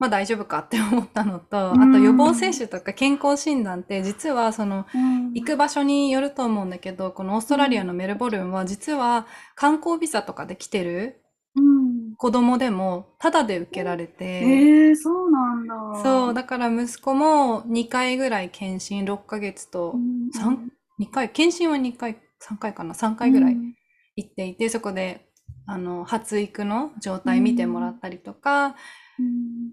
[0.02, 1.92] まあ大丈夫かって思ったのと、あうん。
[1.92, 5.32] と予防接種とか健康診断って実はそのうん。
[5.32, 11.22] 行く場所によると思うんだけど、このオーストラリアのメルボルンは実は観光ビザとかで来てる
[11.54, 12.16] うん。
[12.16, 15.74] 子供でもタダで受けられて、ええそうなんだ。
[16.02, 20.32] そう、だから息子も2回ぐらい検診6ヶ月とうん。
[20.32, 23.72] 三2回、検診は2回、3回かな ?3 回ぐらいうん。
[24.16, 25.28] 行っていて、そこで
[25.66, 28.74] あの発育の状態見てもらったりとか、
[29.18, 29.72] うん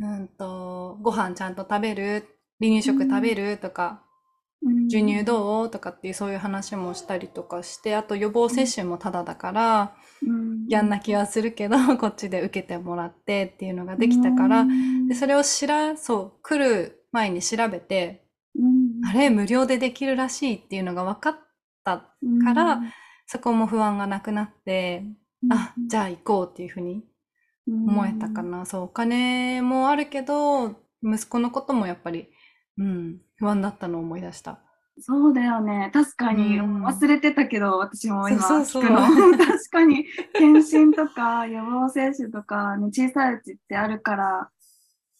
[0.00, 2.26] うんと、ご飯ちゃんと食べる？
[2.60, 3.58] 離乳食食べる？
[3.58, 4.02] とか、
[4.62, 5.70] うん授乳どう？
[5.70, 10.66] とかっていうそういう話もしたりとかして、あと予防接種もタダだから、うん。
[10.68, 14.66] やんな気はするけど、 こっちで受けてもらってっていうのができたから、
[15.08, 19.00] で、それを知ら、そう、来る前に調べて、うん。
[19.08, 21.38] あれ、無料でできるらしいっていうのが分かっ
[21.84, 21.98] た
[22.44, 22.82] から、
[23.26, 25.04] そこも不安がなくなって、
[25.50, 27.02] あ、じゃあ行こうっていうふうに
[27.66, 28.66] 思えたかな。
[28.66, 32.28] そう、お金もあるけど、息子のこともやっぱり、
[32.78, 34.60] うん、不安だったのを思い出した。
[35.02, 35.90] そうだよね。
[35.94, 39.38] 確かにうん忘れてたけど、私も今そうそうそう聞くの。
[39.38, 44.50] 確かに検診とか予防接種とか、ね、小さいうちってあるから、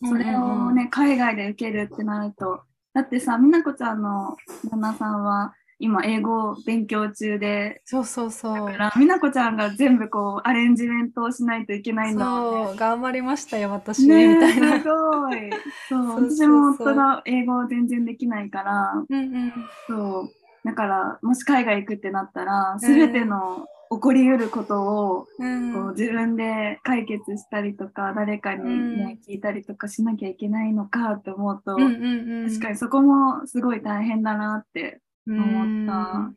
[0.05, 4.37] それをね、海外で受けるってなると、だってさ、美奈子ちゃんの
[4.71, 8.55] 旦那さんは今英語を勉強中で、そうそうそう。
[8.55, 12.31] だから美奈子ちゃんが全部こうアレンジメントをしないといけないんだね。
[12.31, 14.79] そう、頑張りましたよ、私、ねみたいな。
[14.79, 15.53] すごい。
[15.89, 19.71] そう、 そうそうそう私も夫が英語全然できないから、うんうん。
[19.89, 20.35] そう。
[20.65, 32.49] だから、もし海外行くってなったら、すべての起こりうることを、うんこう自分で解決したりとか、誰かにね、聞いたりとかしなきゃいけないのかって思うと、うんうんうん。
[32.49, 36.33] 確かにそこもすごい大変だなって思った。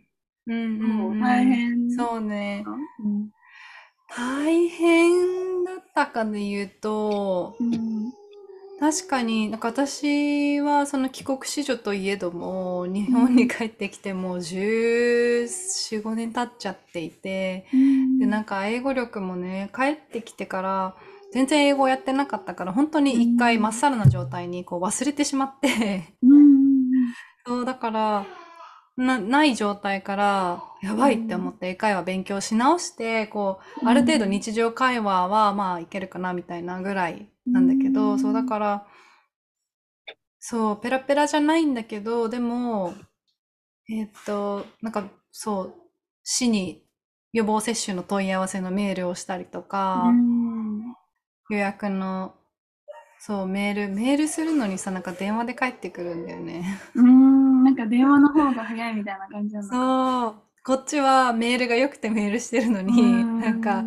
[0.45, 1.21] うんうんそううん。
[1.21, 1.91] 大変。
[1.91, 2.65] そうね。
[2.99, 3.29] うん。
[4.15, 8.11] 大変だったかで言うと、うん。
[8.79, 17.65] 確かに、なんか私はその帰国子女といえども、日本に帰ってきてもう14、5年経っちゃっていて、
[18.19, 20.95] で、なんか英語力もね、帰ってきてから、
[21.31, 27.13] 全然英語やってなかったから、本当に一回まっさらな状態にこう忘れてしまって、うん。
[27.45, 28.25] そう、だから、
[28.97, 38.19] な、ない状態から、やばいって思って英会話勉強し直して、こう、ある程度日常会話はまあいけるかなみたいなぐらいなんだけど、うん。
[38.19, 38.87] そうだから、
[40.39, 42.93] そう、ペラペラじゃないんだけど、でも、
[43.89, 45.75] えーっと、なんかそう、
[46.23, 46.85] 市に
[47.33, 50.21] 予防接種の問い合わせのメールをしたりとか、う
[50.83, 50.93] ん。
[51.49, 52.35] 予約の、
[53.19, 56.81] そう、メール、メールするのにさ、なんか電話で帰ってくるんだよね。
[56.95, 57.42] うん
[57.83, 63.39] か電話の方が早いみたいな感じなのかそう、こっちはメールが良くてメールしてるのに、うん。
[63.41, 63.85] なんか、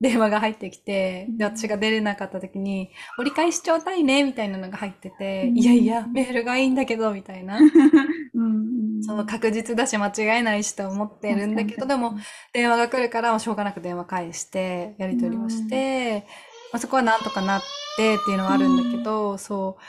[0.00, 1.56] 電話が入ってきて、で、うん。
[1.56, 5.58] 私が出れなかった時に、折り返しちょうだいね、みたいなのが入ってて、うん。
[5.58, 7.58] いやいや、メールがいいんだけど、みたいな。
[8.34, 9.02] うんうん。
[9.02, 12.16] そう、確実だし間違いないしと思ってるんだけど、でも、
[12.52, 16.26] 電話が来るから、もうしょうがなく電話返して、やり取りをして、
[16.72, 17.62] まあ、そこはなんとかなっ
[17.96, 19.82] てっていうのはあるんだけど、そう、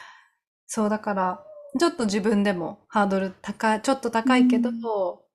[0.68, 1.46] そうだから、
[1.80, 5.32] ちょっと自分でもハードル高い、ちょっと高いけど、うん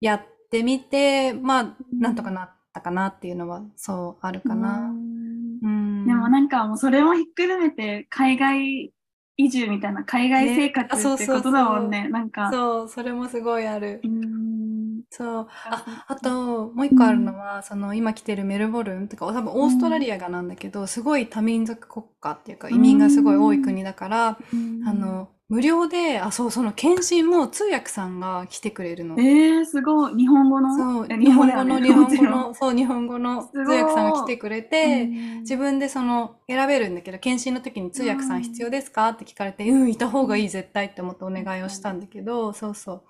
[0.00, 4.78] やってみて、まあ、なんとかなったかなっていうのは、そう、あるかな。
[4.78, 6.06] うんうん。
[6.06, 8.92] でもなんかもうそれもひっくるめて海外
[9.36, 12.08] 移住みたいな海外生活ってことだもんね。
[12.08, 12.50] なんか。
[12.52, 14.06] そう、それもすごいあるう。
[14.06, 14.57] ん。
[15.10, 15.46] そう。
[15.64, 24.38] あ、あと、もう一個あるのは、その、今来てるメルボルンとか、多分オーストラリアがなんだけど、すごい多民族国家っていうか、移民がすごい多い国だから、
[24.86, 29.18] あ、の、無料で、あ、そう、その検診も通訳さんが来てくれるの。
[29.18, 30.14] えー、すごい。
[30.14, 30.76] 日本語の？
[30.76, 35.38] そう、え日本語の、日本語の、そう、日本語の通訳さんが来てくれて、うん。
[35.40, 39.08] 自分でその選べるんだけど、検診の時に通訳さん必要ですか？
[39.08, 43.02] って聞かれて、うん、いた方がいい絶対って思ってお願いをしたんだけど、そうそう。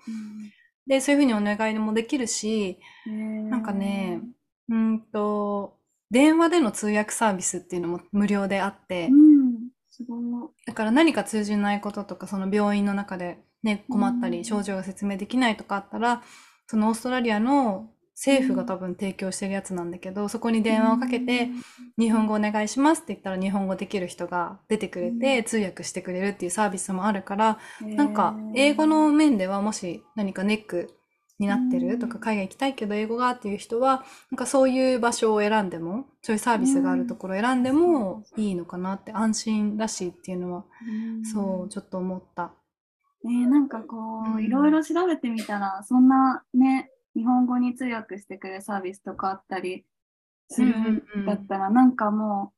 [0.89, 4.21] で、そういうふうにお願いもできるし、うんなんかね、
[4.67, 5.77] うーんと、
[6.09, 10.49] 電話での通訳サービスっていうのも無料であってう、ん、すごい。
[10.65, 16.23] だから何か通じないこととか、その病院の中でね、困ったり、うん症状が説明できないとかあったら、
[16.65, 21.51] そのオーストラリアの政府が多分提供してるやつなんだけど、そこに電話をかけて、
[21.97, 25.43] 日本語お願いしますって言ったら日本語できる人が出てくれて、うん。
[25.45, 30.93] 通訳してくれるっていうサービスもあるから、うん、なんか英語の面ではもし何かネック
[31.39, 32.21] になってるとかうん。
[32.21, 41.23] 海外行きたいけど英語がっていう人はなんかそういう場所を選んでもそういうサービスがあるところを選んでもいいのかなって安心だしっていうのはうん。
[41.23, 42.51] そうちょっと思った。
[43.23, 44.35] えーなんかこうん。
[44.35, 49.85] う、いろいろ調べてみたら、そんなね、日本語に通訳してくれるサービスとかあったり
[50.49, 52.53] するんだったら、なんかも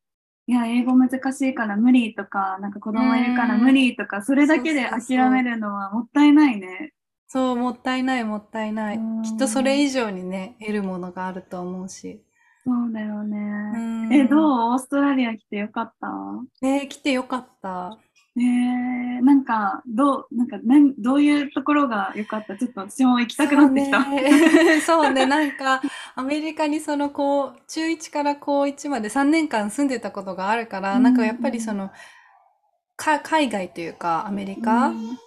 [0.48, 6.94] う、いや、英語難しいから無理とか、なんか子供いるから無理とか、それだけで諦めるのはもったいないね。
[7.28, 12.22] そうもったいないもったいないうんきっとそれ以上にね得るものがあると思うし。
[12.66, 13.40] そうだようね。
[14.10, 14.74] んえ、どう？
[14.74, 16.08] オーストラリア来てよかった？
[16.62, 17.98] ね来てよかった。
[18.38, 22.56] えー、なんか、どう、なんか、なんどういうところが良かった？
[22.56, 24.04] ちょっと私も行きたくなってきた。
[24.04, 24.82] そうね。
[24.82, 25.82] そうね、なんか、
[26.16, 31.04] アメリカにその、こう、中1から高1まで3年間住んでたことがあるから、うん。
[31.04, 31.92] なんかやっぱりその、
[32.96, 35.18] か、海外というか、アメリカ、うん。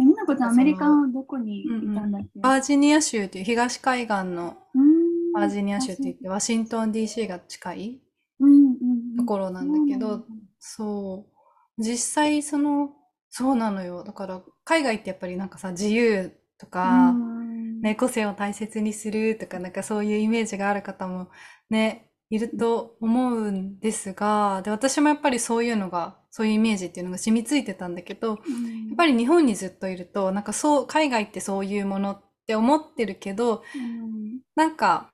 [0.00, 5.32] え、みなこちゃん、アメリカはどこにいたんだっけ、バージニア州という東海岸のうん。
[5.34, 8.00] バージニア州って言って、ワシントン DC が近い
[8.40, 9.16] うんうんうん。
[9.18, 10.24] ところなんだけど、
[10.58, 11.31] そう、
[11.78, 12.90] 実際その、
[13.30, 14.04] そうなのよ。
[14.04, 17.80] だから、海外ってやっぱりなんかさ、自由とか、うん。
[17.80, 21.28] ね、個性を大切にするとか、なんかそういうイメージがある方も
[21.68, 28.88] ね、いると思うんですが、で、私もやっぱりそういうのが、そういうイメージっていうのが染みついてたんだけど、うん。
[28.88, 34.40] やっぱり日本にずっといると、なんかそう、海外ってそういうものって思ってるけど、うん。
[34.54, 35.12] なんか、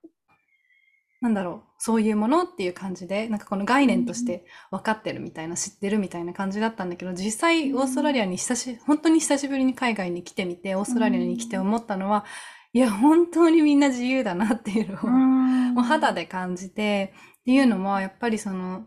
[1.20, 12.24] なんだろう、そういうものっていう感じで、なんかこの概念として分かってるみたいな、知ってるみたいな感じだったんだけど、実際オーストラリアに久し、本当に久しぶりに海外に来てみて、オーストラリアに来て思ったのは、
[12.72, 18.84] いや、本当にみんな自由だなっていうのを、うんもう肌で感じて、っていうのも、やっぱりその、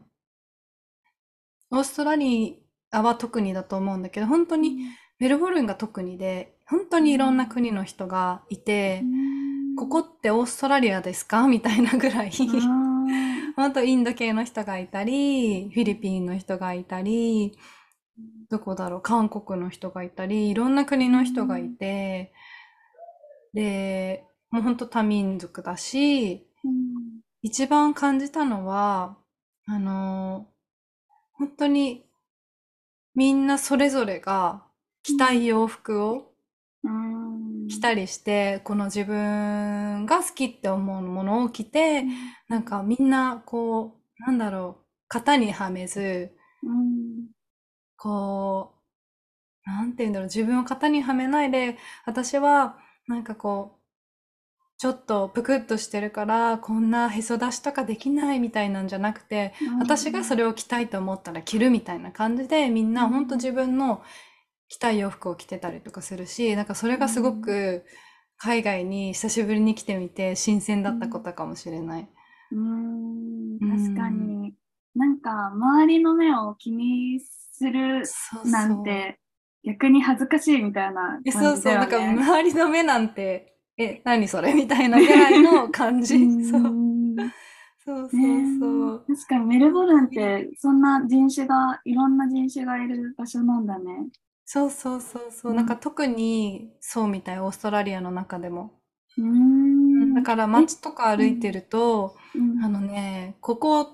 [1.72, 4.80] オーストラリアは特にだと思うんだけど、本当に
[5.20, 9.04] メルボルンが特にで、本当にいろんな国の人がいて、
[9.78, 11.48] ここってオーストラリアですか？
[11.50, 13.02] みたいなぐらい、うん
[13.56, 17.58] 本当インド系の人がいたり、フィリピンの人がいたり、
[18.50, 22.32] どこだろう、韓国の人がいたり、いろんな国の人がいて、
[23.54, 27.22] で、もう本当多民族だし、うん。
[27.42, 29.18] 一番感じたのは、
[29.66, 30.48] あの、
[31.34, 32.06] 本当に
[33.16, 34.64] みんなそれぞれが
[35.04, 36.31] 着たい洋服を
[37.80, 42.04] たりして、この自分が好きって思うものを着て、
[42.48, 47.32] なんかみんなこう、なんだろう、型にはめず、うん
[47.98, 48.74] こ
[49.66, 52.78] う、なんて言うんだろう、自分を型にはめないで、私は
[53.08, 53.82] なんかこう、
[54.80, 64.02] ちょっとぷくっとしてるから、こんなへそ出しとかできないみたいなんじゃなくて、私がそれを着たいと思ったら着るみたいな感じで、みんな本当自分の
[64.72, 67.84] 着たい洋服を着てたりとかするし、なんかそれがすごく
[68.38, 72.08] 海外に久しぶりに来てみて新鮮だったことかもしれない。
[72.54, 74.54] うんうん確かに、
[74.96, 78.04] なんか周りの目を気にする
[78.46, 79.20] なんて
[79.66, 81.88] 逆に恥ずかしいみたいなえ感じだよね。
[81.92, 86.16] そうそう、なんか周りの目なんて、え、何それみたいなぐらいの感じ。
[86.24, 86.62] うんそう。
[87.84, 89.06] そうそうねそう。
[89.06, 94.08] 確かにメルボルンってそんな人種が、いろんな人種がいる場所なんだね。
[94.54, 95.52] そうそうそうそう。
[95.52, 98.72] うんなんか特にそうみたい、オーストラリアの中でも。
[99.18, 100.14] うーん。
[100.14, 103.88] だから街とか歩いてると、うんあのね、ここ、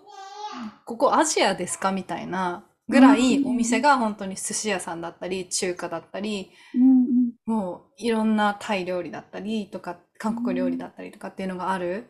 [0.85, 7.07] ここアジアですかみたいなぐらいうんお店が本当に寿司屋さんだったり、中華だったり、うん
[7.45, 12.09] もういろんなタイ料理だったりとか、韓国料理だったりとかっていうのがある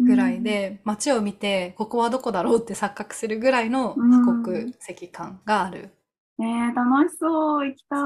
[0.00, 5.90] うんぐらいで、街を見て、ここはどこだろうって錯覚するぐらいのうん多国籍感がある。
[6.40, 7.96] えー、楽しそう、行きた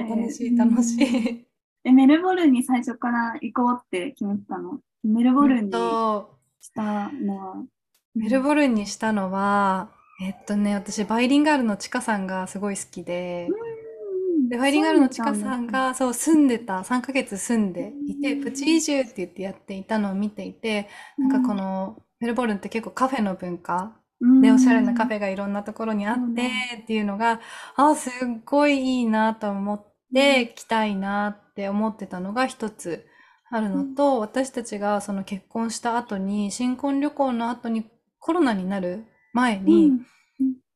[0.00, 0.08] い。
[0.08, 1.48] 楽しい楽しうんい。
[1.84, 4.80] え、メルボルンに最初から行こうって決めてたの？
[5.02, 7.66] メルボルンにと、したのは。
[8.14, 24.07] メルボルンにしたのは、えっとね、私、バイリンガルのチカさんがすごい好きで、うんで、バイリンガルのチカさん、が、そう、住んでた、3ヶ月住んでいて、うんプチ移住って言ってやっていたのを見ていて、なんかこの、メルボルンって結構カフェの文化うん
[24.40, 26.50] で、おしゃれなカフェがいろんなところにあうんって
[26.82, 27.40] っていうのが、
[27.76, 28.12] あ、すっ
[28.44, 33.06] ごいいいなと思って、来たいなって思ってたのが一つ
[33.50, 37.90] あるのと、私たちがその結婚した後に、新婚旅行の後に
[38.20, 40.06] コロナになる前うに、ん。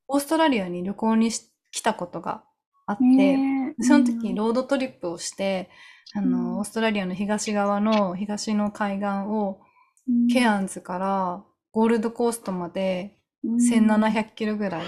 [0.09, 2.45] オーストラリアに旅行にし来たことが
[2.87, 3.47] あって、
[3.81, 5.71] その時ロードトリップをして、
[6.15, 6.29] あうん。
[6.29, 9.61] の、オーストラリアの東側の東の海岸を、
[10.07, 10.33] うん。
[10.33, 14.87] ケアンズからゴールドコーストまでうん1700キロぐらい、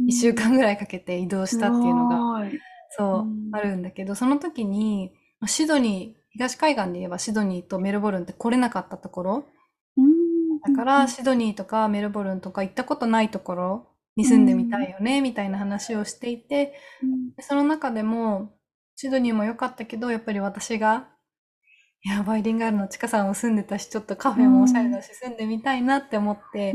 [0.00, 2.50] 1週間ぐらいかけて移動したっていうのが、が、
[2.96, 9.44] そううん、あるんだけど、その時に、まあシドニー、東海岸で言えばシドニーとメルボルンって来れなかったところ、
[9.96, 10.74] うん。
[10.74, 16.74] だからシドニーとかメルボルンとか行ったことないところに住んでみたいよね、みたいな話をしていて、
[17.40, 18.52] その中でも、
[18.96, 21.08] シドニーも良かったけど、やっぱり私が、
[22.04, 26.74] いや、バイリンガールのチカさんも住んでたし、ちょっとカフェもおしゃれだし、住んでみたいなって思って、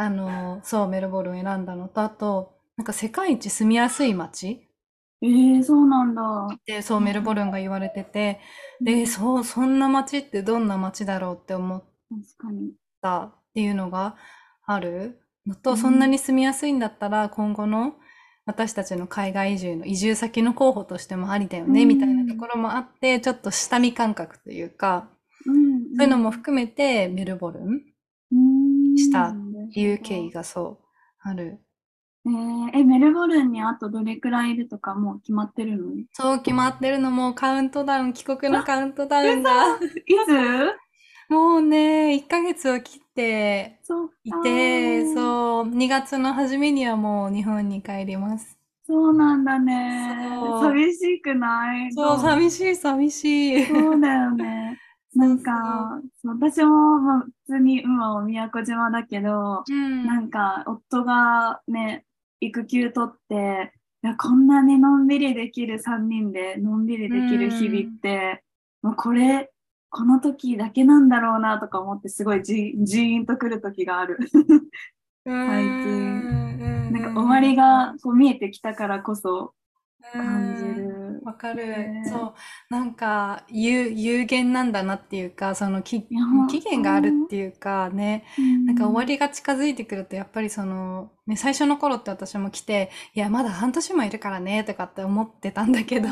[0.00, 4.64] あの、そう、メルボルン選んだのと、あと、なんか世界一住みやすい街
[5.20, 6.22] えー、そうなんだ。
[6.54, 8.38] って、そう、メルボルンが言われてて、
[8.80, 11.82] で、そう、そんな街ってどんな街だろうって思っ。
[13.00, 14.16] たっていうのが
[14.66, 15.20] ある。
[15.44, 17.94] のと、うんそんなに住みやすいんだったら、今後の
[18.46, 21.88] 私たちの海外移住の移住先の候補としてもありだよね、うん。
[21.88, 25.08] みたいなところもあって、ちょっと下見感覚というか、
[25.44, 25.96] うん。
[25.96, 27.82] そういうのも含めてメルボルン
[28.30, 28.96] うん。
[28.96, 29.34] した
[29.70, 30.86] っていう経緯がそう
[31.20, 31.60] ある。
[32.26, 35.94] えーえ、メルボルンにあとどれくらいいるとかもう決まってるの？
[35.94, 39.78] いそう決まってるのもカウントダウン、帰国のカウントダウンが、
[40.24, 40.28] つ
[41.28, 43.78] もうね、1ヶ月を切って
[44.24, 45.14] いて、う。
[45.14, 48.58] そう、2月の初めにはもう日本に帰ります。
[48.86, 50.52] そうなんだね。
[50.58, 51.92] 寂しくない？
[51.92, 53.66] そう、寂しい、寂しい。
[53.66, 54.78] そうだよね。
[55.14, 60.06] なんか、私も、まあ、普通に今は宮古島だけど、うん。
[60.06, 62.04] なんか、夫がね、
[62.40, 63.72] 育休取って、
[64.04, 68.44] いやこんなにのんびりできる3人で、のんびりできる日々って、
[68.82, 69.50] もうこれ、
[69.90, 74.18] この時だけなんだろうなとか思って、すごいじじーんとくる時がある。
[75.24, 79.52] 最近なんか終わりがこう見えてきたからこそ
[80.12, 81.07] 感じうんる。
[81.24, 81.66] わかる。
[81.66, 82.04] ね。
[82.04, 82.34] そう。
[82.70, 86.06] なんか、有、有限なんだなっていうか、その、期
[86.60, 88.24] 限があるっていうかね、
[88.66, 96.08] なんか終わりが近づいてくると、やっぱりその、ね、最初の頃って私も来て、いや、まだ半年もいるからね、とかって思ってたんだけど、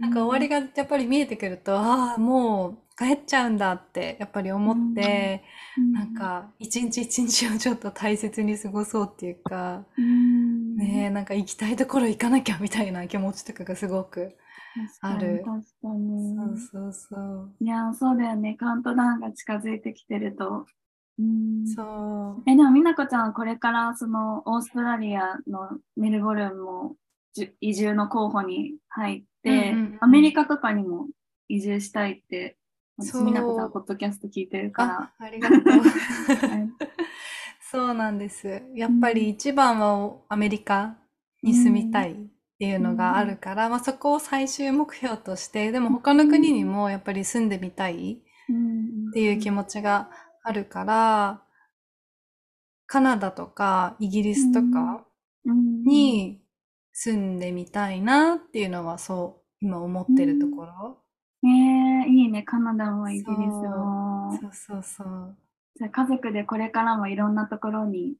[0.00, 5.42] なんか終わりがやっぱり見えてくると、ああ、もう帰っちゃうんだって、やっぱり思って、
[5.92, 10.76] なん、か、一日一日をちょっと大切に過ごそうっていうか、うん。
[10.76, 14.36] ねえ、なんか行きたいところ行かなきゃみたいな気持ちとかがすごく。
[15.00, 16.36] ある確かに。
[16.36, 17.50] そうそうそう。
[17.60, 18.54] いや、そうだよね。
[18.54, 20.66] カウントダウンが近づいてきてると。
[21.18, 22.42] うんそう。
[22.50, 26.96] え、でも、みなこちゃんはこれから、その、オーストラリアのメルボルンも
[27.60, 31.08] 移住の候補に入って、うんうんうんアメリカとかにも
[31.48, 32.56] 移住したいって、
[32.96, 35.60] 私、みなこちゃん、ポッドキャスト聞いてるかあ、ありがとう。
[35.64, 35.72] ら。
[35.74, 35.82] はい
[37.72, 38.62] そうなんです。
[38.74, 40.98] やっぱり一番はアメリカ
[41.42, 42.14] に住みたい
[42.62, 50.10] っていうのがあるから、まあそこを最終目標として、でも他の国にもやっぱり住んでみたいっていう気持ちが
[50.44, 51.42] あるから、
[52.86, 55.04] カナダとかイギリスとか
[55.44, 56.40] うんに
[56.92, 60.98] 住んでみたいなっていうのはそう、今思ってるところ。
[61.42, 64.38] ねえいいね、カナダもイギリスも。
[64.40, 65.36] そうそうそう。
[65.74, 68.14] じゃあ家族でこれからもいろんなところに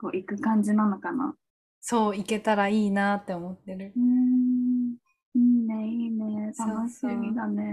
[0.00, 1.34] こう行く感じなのかな？
[1.80, 3.92] そう、行けたらいいなって思ってる。
[3.96, 4.96] うーん、
[5.34, 7.64] いいね、いいね、そう楽しそうみだね。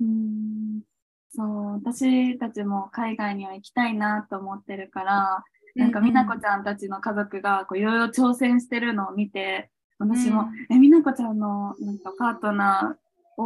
[0.00, 0.82] うーん、
[1.30, 5.44] そう、私たちも海外には行きたいなと思ってるから、
[5.74, 13.01] なんか美奈子ちゃんたちの家族がこういろいろ挑戦してるのを見て、私も、え、美奈子ちゃんのなんかパートナー、お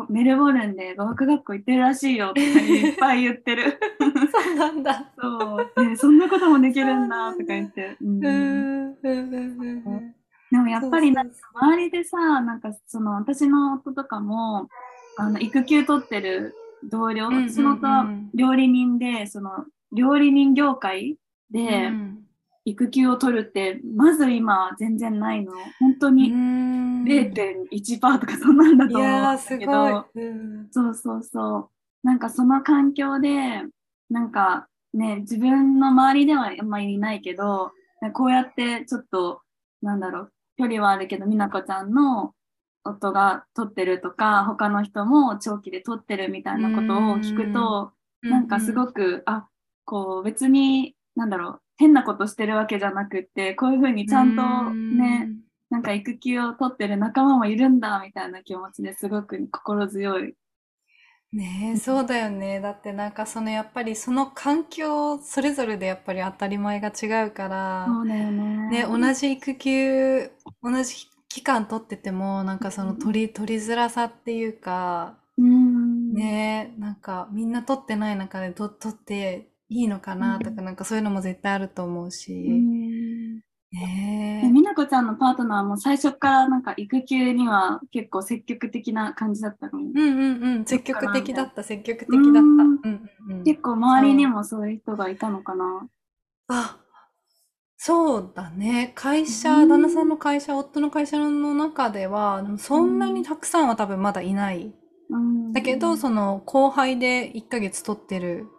[0.09, 3.79] メルボルンで語学学校行ってるらしいよっていっぱい言ってる。
[4.33, 5.13] そうなんだ。
[5.19, 7.97] そう、ね、そんなこともできるんだとか言って。
[10.51, 14.69] でもやっぱりなんか周りでさ、なんかその私の夫とかも、
[15.19, 21.17] あの育休取ってる同僚、うんうんうん私の夫は料理人で、その料理人業界
[21.51, 22.26] でうん
[22.67, 25.53] 育休を取るって、まず今全然ないの。
[25.79, 30.07] 本当うにん0.1%とかそんなんだと思うんだけすごいど、。
[30.17, 31.71] うんそうそうそう。
[32.03, 33.63] なんかその環境で、
[34.11, 37.71] なんかね、自分の周りではあんまりいないけど、
[38.13, 39.43] こうやってちょっと、
[39.81, 42.35] なんだろう、距離はあるけど、美奈子ちゃんの
[42.83, 47.93] 夫が取ってるとか、他の人も長期で取ってるみたいなことを聞くと、
[48.23, 49.47] なんかすごく、あ、
[49.85, 55.33] こう別に、なんだろう、変なことしてるわけじゃなくって、こういうふうにちゃんとね、
[55.71, 60.35] なんか育休を取ってる仲間もいるんだみたいな気持ちですごく心強い。
[61.33, 62.61] ねえ、そうだよね。
[62.61, 68.71] だってなんかそのやっぱりその環境それぞれでやっぱり当たり前が違うから、そうだよね。
[68.71, 70.31] ね、同じ育休、
[70.63, 70.95] 同じ
[71.29, 76.15] 期間取ってても、なんかその取り、取りづらさっていうか、うん。
[76.15, 83.41] ねえ、なんかみんな取ってない中でと取っていいのかなとか、なんかそういうのも絶対あると思ううし、ん。
[83.75, 84.43] え。
[84.43, 89.73] 美奈子ちゃんのパートナーも最初からなんか育休には結構積極的な感じだったの？
[89.79, 90.01] うんう
[90.39, 92.41] んうん、積極的だった、積極的だった。
[92.41, 93.45] うんうんうんうん。
[93.45, 95.89] 結構周りにもそういう人がいたのかな？
[96.49, 96.79] あ、
[97.77, 98.93] そうだね。
[98.95, 104.73] 会社、うん旦那さんの会社、夫の会社の中では、でもそんなにたくさんは多分まだいない。
[105.11, 105.53] うん。
[105.53, 108.56] だけど、その後輩で1ヶ月取ってるうん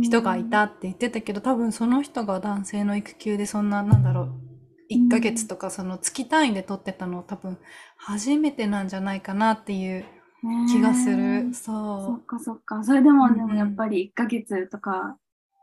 [0.00, 4.30] 人がいたって言ってたけど、多分その人が男性の育休でそんな、なんだろう、
[4.88, 7.58] 1ヶ月とかその月単位で取ってたの多分
[7.96, 10.04] 初めてなんじゃないかなっていう
[10.68, 11.48] 気がすねる。
[11.50, 11.72] えそ
[12.06, 12.84] そっかそっか。
[12.84, 15.18] それでも、うんでもやっぱり1ヶ月とか。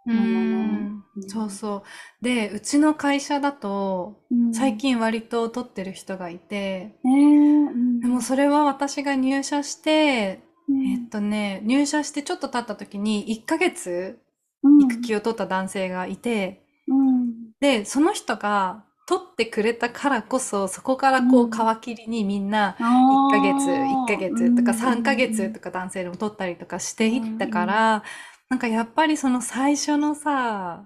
[0.06, 0.12] う。
[0.12, 1.04] うん。
[1.16, 1.84] うんそうそ
[2.22, 2.24] う。
[2.24, 4.78] で、うちの会社だと、うん最。
[4.78, 14.20] 近割と取ってる人がいて、えーうんでもそれは私が入社して、うんえっとね、入社してちょっと経った時に1ヶ月
[14.64, 14.82] うん。
[14.84, 17.52] 育休を取った男性がいて、うん。
[17.60, 21.52] で、その人が取ってくれたからこそ、そこからこううん。
[21.52, 22.86] 皮切りにみんな1
[23.28, 25.72] 1ヶ月、1ヶ月とか3ヶ月とか。
[25.72, 28.04] か男性でも取ったりとかしていったから、
[28.50, 30.86] なんかやっぱりその最初のさ、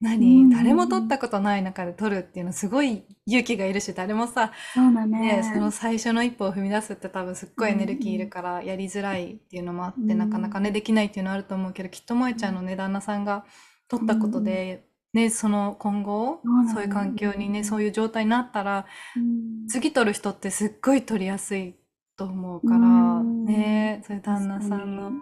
[0.00, 5.42] 何、うん誰も取ったことない中で取るっていうのすごい勇気がいるし、誰もさ、そうだね、ね。
[5.42, 13.44] その最初の一歩を踏み出すって多分すっごいエネルギーいるからやりづらいっていうのもあって、うんなかなかねできないっていうのはあると思うけどきっと萌ちゃんのね旦那さんが
[13.88, 16.40] 取ったことで、ねその今後
[16.74, 18.84] そういう環境にねそういう状態になったら
[19.16, 21.74] うん次取る人ってすっごい取りやすい
[22.18, 25.12] と思うから、うんねそういう旦那さんの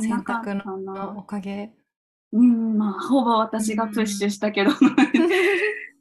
[0.00, 1.14] 選択のな。
[1.16, 1.72] おかげ。
[2.32, 4.70] うん、まあ、ほぼ私がプッシュしたけど、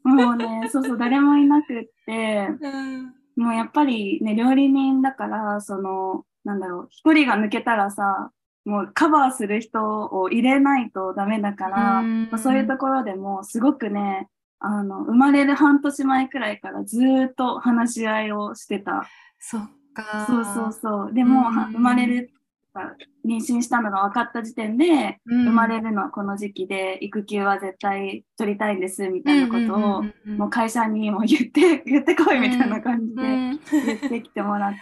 [0.04, 8.32] もうね、そうそう、誰もいなくって、うんもうやっぱりね、料理人だから、その、なんだろう、一人が抜けたらさ、
[8.66, 12.24] もうカバーする人を入れないとダメだから、うん。
[12.32, 14.28] まあそういうところでもすごくね、
[14.60, 19.08] あの、生まれる半年前くらいからずーっと話し合いをしてた。
[19.40, 20.26] そっか。
[20.28, 21.14] そうそうそう。
[21.14, 22.32] でも、生まれる、
[23.26, 25.46] 妊娠したのが分かった時点で、うん。
[25.46, 30.04] 生まれるのはこの時期で、育休は絶対取りたいんです、みたいなことを、
[30.38, 33.60] もう会社にも言って、 言ってこいみたいな感じでうん。
[33.86, 34.80] 言ってきてもらって、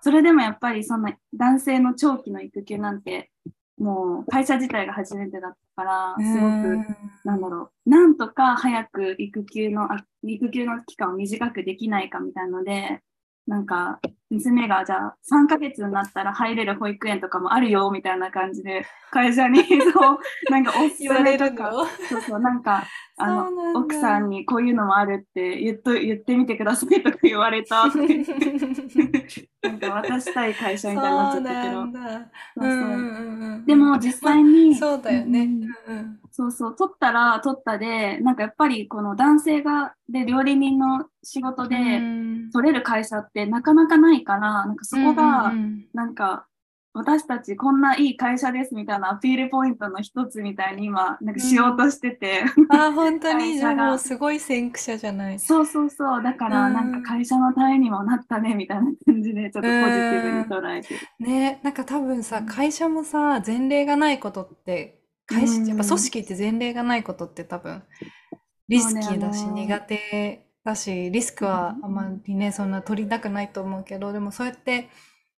[0.00, 3.30] それでもやっぱりその男性の長期の育休なんて、
[3.78, 13.00] もう会社自体が初めてだったから、すごく、なんだろう、なんとか早く育休の、あ育休の期間を短くできないかみたいので、
[13.46, 14.00] なんか、
[14.32, 19.62] 娘がじゃあ3ヶ月になったら入れる保育園とかもあるよみたいな感じで、会社に
[19.92, 20.18] そう、
[20.50, 21.70] なんかおすすめとか、
[22.08, 22.84] そうそう、なんか、
[23.18, 27.84] あの、奥さんにこういうのもあるって言っと言ってみてくださいとか言われた。
[29.62, 33.66] なんか渡したい会社みたいになっちゃったけど。
[33.66, 35.40] でも実際に、そうだよね。
[35.88, 36.18] うんうん。
[36.30, 42.50] そうそう、取ったら取ったで、なんかやっぱりこの男性が、で、料理人の仕事でうん。
[42.52, 46.46] 取れる会社ってなかなかないから、なんかそこうがん、うんなんか、
[46.94, 52.44] 私たちこんないい会社ですみたいなアピールポイントの一つみたいに今、なんかしようとしてて。
[52.68, 55.38] あー、本当に、 じゃもうすごい先駆者じゃない。
[55.38, 56.22] そうそうそう。
[56.22, 61.10] だから、うんなんか会社のためにもなったねみたいな感じで、ちょっとポジティブに捉えてる。
[61.18, 67.82] ね、なんか多分さ、会社もさ、前例がないことって、会社、うんやっぱ組織って前例がないことって多分、
[68.68, 74.88] リスキーだし、苦手だし、リスクはあまりね、そんな取りたくないと思うけど、でもそうやって、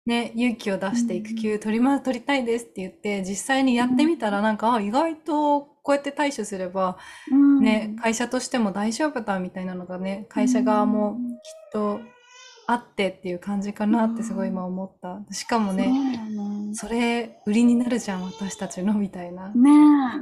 [0.06, 6.98] ね、勇気を出してうん育休取りま、取りたいですって言って、実際にやってみたら、なんか、あ、意外とこうやって対処すれば、
[7.30, 12.00] うんね、会社としても大丈夫だみたいなのがね、会社側もきっと
[12.66, 15.20] あってっていう感じかなってすごい今思った。
[15.32, 15.90] しかもね、
[16.74, 19.48] それ売りになるじゃん、私たちのみたいな。
[19.54, 19.70] ね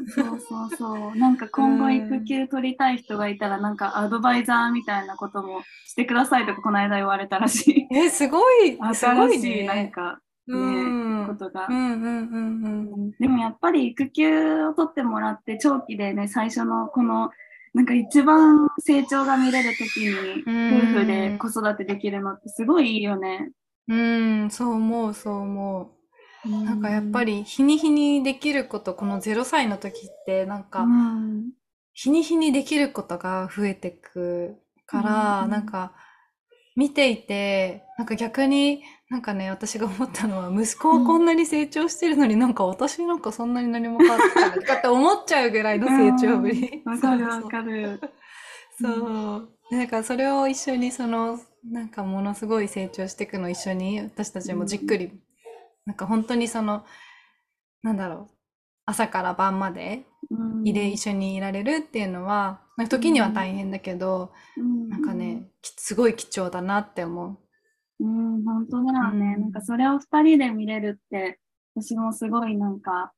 [0.07, 1.17] え、そうそうそう。
[1.17, 7.89] なんか今後うん育休取りたい人がいたら、なんかアドバイザーみたいなこともしてくださいとか、この間言われたらしい。
[7.97, 9.89] え、すごい、すごい新しい、なんね。
[9.89, 11.27] か、うね、ん。
[11.29, 11.73] ことがう。
[11.73, 17.31] んうんうんでもやっぱり育休を取ってもらって長期でね最初のこの
[17.75, 23.53] なんか一番成長が見れる時にうん夫婦で子育てできるのってすごいいいよね。
[23.89, 24.43] うん。
[24.43, 26.02] うん、そう思う、そう思う。
[26.45, 31.53] なんかやっぱり、り日に日にできること、この0歳の時ってなんかうん
[31.95, 35.93] 日に日にできることが増えてくから、うんなんか
[36.75, 46.83] 見ていて、なんか逆になんかね、私が思ったのは息子はこんなに成長してるのになんか私なんかそんなに何も変わってないとかって思っちゃうぐらいの成長ぶり。
[46.87, 48.01] わかるわかる。
[48.81, 48.95] そう。
[48.95, 55.13] そうなんかそれを一緒にその、なんかものすごい成長していくのを一緒に私たちもじっくり、
[55.87, 56.85] なんか本当にその、
[57.83, 58.35] なんだろう、
[58.87, 67.39] 朝から晩までうんいで一緒にいられるっていうのは、なんか時には大変だけど、うんなんかね、きすごい貴重だなって思
[68.01, 68.05] う。
[68.05, 69.35] うん、本当だよね。
[69.37, 71.41] うんなんかそれを二人で見れるって、
[71.75, 73.13] 私もすごいなんか、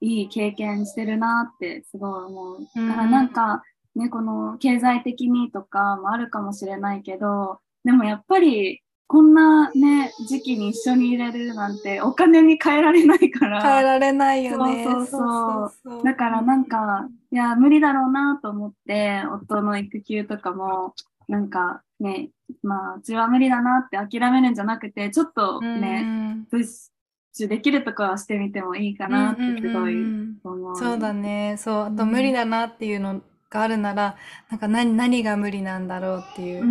[0.00, 2.58] いい経験してるなってすごい思う。
[2.76, 3.62] うんだからなんか、
[3.94, 8.82] ね、この経済的にとかもあるかもしれないけど、でもやっぱり、
[9.12, 13.60] こんなね、時期に一緒にいれるなんてお金に換えられないから。
[13.60, 14.84] 変えられないよね。
[14.84, 20.94] そうそうそうだからなんか、いや、無理だろうなと思って、夫の育休とかも、
[21.28, 22.30] なんかね、
[22.62, 30.76] まあ、うちは無理だなって諦めるんじゃなくて、ちょっとうんね、プッシュできるとこはしてみてもいいかなってすごいうんうんうん思う。
[30.76, 31.56] そうだね。
[31.58, 31.74] そう。
[31.82, 33.20] あとうん無理だなっていうの
[33.52, 34.16] があるなら、
[34.50, 36.66] なんか何、何が無理なんだろうっていうう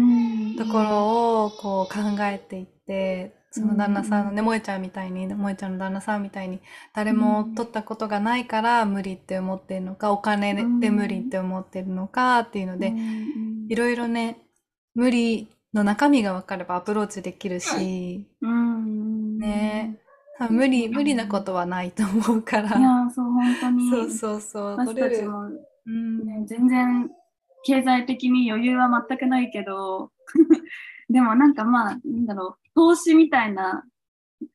[0.53, 0.55] ん。
[0.55, 6.59] ところをこう考えていって、その旦那さんのね、萌えちゃんみたいに、萌えちゃんの旦那さんみたいに、
[6.93, 12.93] 誰も取ったことがないから無理って思ってるのか、お金で無理って思ってるのかっていうので、
[13.67, 14.38] いろいろね、
[14.95, 19.38] 無理の中身が分かればアプローチできるし、うん。
[19.38, 19.97] ね、
[20.49, 23.89] 無理、無理なことはないと思うから、いや、そう、本当に。
[23.89, 24.95] そうそうそう、私。
[24.99, 25.49] たちも
[25.86, 27.09] うんね、全然
[27.63, 30.11] 経済的に余裕は全くないけど、
[31.09, 33.84] でもなんかまあ、なんだろう、投資みたいな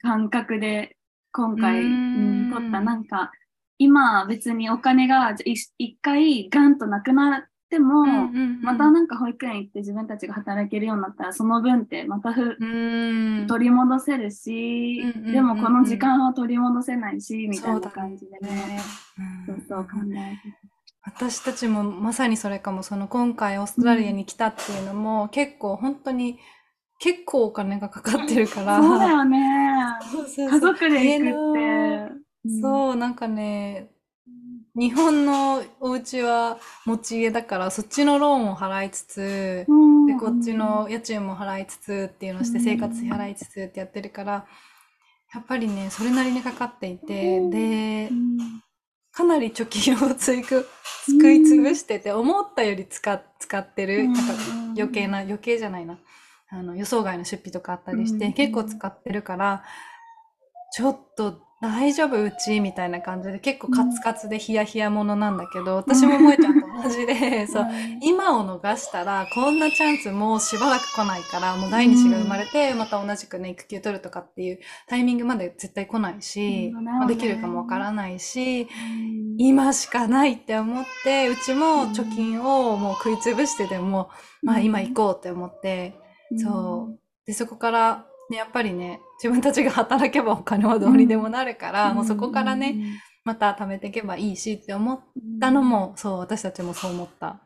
[0.02, 0.96] 感覚で
[1.36, 2.48] 今回、ううん。
[2.48, 2.80] ん、取った。
[2.80, 3.30] なんか、
[3.78, 8.30] 今別にお金が一一回ガンとなくなっても、
[8.62, 13.46] またなんか保育園行って自分たちが働けるようになったら、その分ってまたふ、うん。
[13.46, 18.48] 取り戻せるし、でもこの時間は取り戻せないし、みたいな感じでね。
[18.48, 18.80] ね。
[19.46, 20.75] そうそう考えて
[21.06, 26.38] 私たちもまさにそれかも、その今回オーストラリアに来たっていうのも、結構本当に
[26.98, 28.82] 結構お金がかかってるから。
[28.82, 29.38] そうだよね。
[30.10, 32.14] そうそうそう家族で家行のくって。
[32.44, 33.90] うんそう、なんかね、
[34.76, 44.46] 日本のお家は持ち家だから、そっちのローンを払いつつ、うんで、こっちの家賃も払いつつっていうのをして、うん生活費払いつつってやってるから、
[45.34, 48.38] やっぱりね、それなりにかかっていて、でう、ん
[49.16, 50.68] かなり貯金をついく、
[51.06, 54.12] すくいつぶしてて、思ったより使っ、使ってる、うん。
[54.12, 54.34] なんか
[54.76, 55.98] 余計な、余計じゃないな。
[56.50, 58.32] あの、予想外の出費とかあったりして、うん。
[58.34, 59.64] 結構使ってるから、
[60.70, 67.66] ちょっと大丈夫うちみたいな感じで、結構カツカツでヒヤヒヤものなんだけど、私も萌えちゃんと同じで、 そう、
[68.02, 79.36] 今を逃したら、こんなチャンスもうしばらく来ないから、もう第二子が生まれて、また同じくね、育休取るとかっていうタイミングまで絶対来ないし、まあできるかもわからないし、うん。
[79.38, 84.10] 今しかないって思って、うちも貯金をもう食いつぶしてでも、
[84.42, 85.94] まあ今行こうって思って、
[86.36, 86.98] そう。
[87.26, 97.40] で、そこから、ね、やっぱりね、自分たちが働けばお金はどうにでもなるから、もうそこからね、また貯めていけばいいしって思っうん、たのも、そう、私たちもそう思った。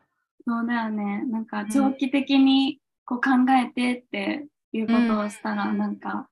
[0.47, 1.23] そうだよね。
[1.29, 6.29] なんか長期的にこう考えてっていうことをしたら、うんなんか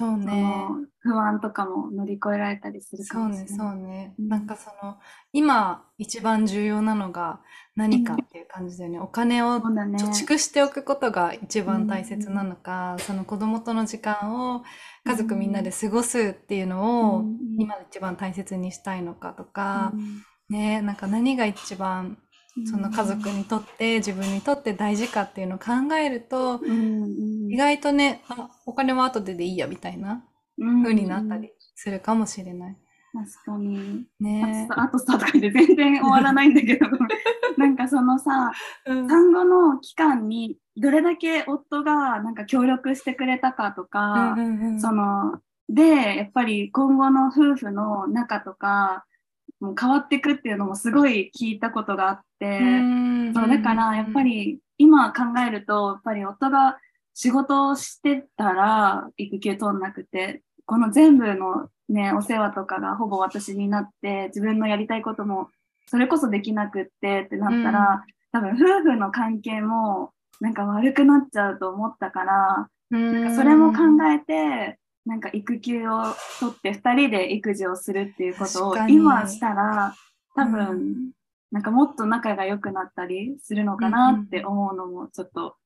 [0.00, 0.42] そうそね。
[0.42, 3.48] の不安とかも乗り越えられたりするかもしれない。
[3.48, 4.14] そうね。
[4.18, 4.98] うんなんかその、
[5.32, 7.40] 今一番重要なのが
[7.76, 8.98] 何かっていう感じだよね。
[9.00, 9.58] お金を。
[9.58, 14.64] 貯蓄しておくことが一番大切なのか、その子供との時間を
[15.04, 22.18] 家族みんなで過ごすっていうのをうん今一番大切にしたいのかとか、うんね、なんか何が一番
[22.66, 27.06] その家族にとって自分にとって大事かっていうのを考えると、うんう
[27.48, 27.52] ん。
[27.52, 30.24] 意外とね、あ、お金は後ででいいやみたいな
[30.58, 30.82] うん。
[30.82, 32.76] 風になったりするかもしれない。
[33.12, 34.04] 確かに。
[34.20, 34.68] ね。
[34.70, 36.86] あとさ、あとか言って全然終わらないんだけど、
[37.56, 38.52] なんかそのさ、
[38.86, 39.08] うん。
[39.08, 44.36] 産後の期間にどれだけ夫がなんか協力してくれたかとか、
[44.78, 49.04] その、で、やっぱり今後の夫婦の仲とか、
[49.78, 52.20] 変わっていくっていうのもすごい聞いたことがあっ
[53.34, 56.78] そうだからやっぱり今考えると、やっぱり夫が
[57.14, 65.48] 仕事をしてたら育休取んなくて、この全部のね、お世話とかがほぼ私になって、自分のやりたいことも
[65.90, 76.02] それこそできなくってってなったら、多分夫婦の関係もなんか悪くなっちゃうと思ったから、なんかそれも考えて、なんか育休を
[76.38, 79.94] 取って2人で育児をするっていうことを今したら、
[80.36, 81.10] 多分、うん
[81.52, 85.56] なんかもっと仲が良くなったりするのかなって思うのもちょっと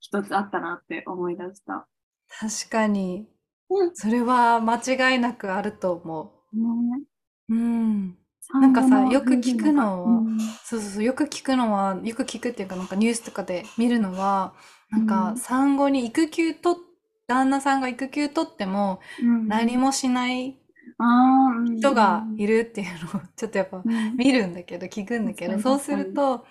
[0.00, 1.88] 一つあったなって思い出した。
[2.28, 3.26] 確かに。
[3.68, 3.94] うん。
[3.94, 4.76] それは間
[5.12, 7.04] 違いなくあると思ね。
[7.48, 7.54] う。
[7.54, 8.18] うん。
[8.58, 10.58] なんかさよく聞くのはうん。
[10.64, 14.54] そうそうそう、よく聞くのは、よく聞くっていうか、なんかニュースとかで見るのは、
[14.90, 15.36] なんうかん。
[15.36, 16.78] 産後に育休と、
[17.26, 19.44] 旦那さんが育休取ってもうん。
[19.46, 20.56] 何もしない
[20.98, 24.16] あ人がいるっていうのをちょっとやっぱうん。
[24.16, 26.46] 見るんだけど、聞くんだけど、そうすると、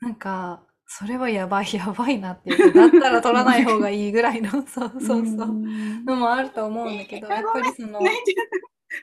[0.00, 8.00] なんか、それはやばい、やばいなっていうか、だったら取らない方がいいぐらいの、そうそうそう、んのもあると思うんだけど、やっぱりその、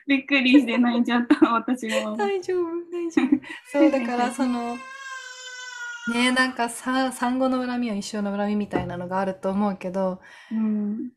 [0.06, 2.16] びっくりして泣いちゃった、私も。
[2.18, 3.40] 大丈夫、大丈夫。
[3.70, 10.20] そう、だからその、ねえ、なんかさ、産後の恨みは一生の恨みみたいなのがあると思うけど、
[10.50, 11.10] うん。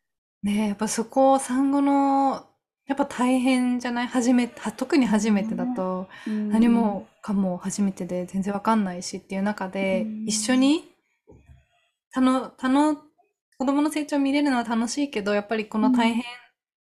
[0.43, 2.48] ねえ、やっぱそこを産後の、
[2.89, 4.07] やっぱ大変じゃない？
[4.07, 6.49] 初めて、は特に初めてだと、うん。
[6.49, 10.25] 何もかも初めてで全然わかんないしっていう中で、うん。
[10.25, 10.89] 一緒に、
[12.11, 12.95] たの、たの、
[13.59, 16.23] 子供の成長見れるのは楽しいけど、やっぱりこの大変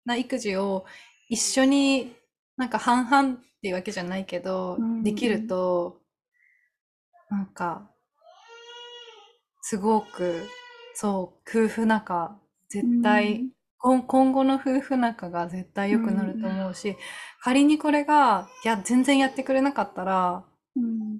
[0.05, 0.85] な育児を
[1.27, 2.15] 一緒に
[2.55, 5.03] なんか半々っていうわけじゃないけど、うん。
[5.03, 5.99] できると、
[7.29, 7.91] なんか、
[9.61, 10.47] すごく、
[10.95, 12.39] そう、夫婦仲、
[12.69, 13.49] 絶対、
[13.79, 16.97] 今今後の夫婦仲が絶対良くなると思うし、
[17.41, 20.43] 仮にこれが、いや、全然やってくれなかったら、
[20.75, 21.19] うん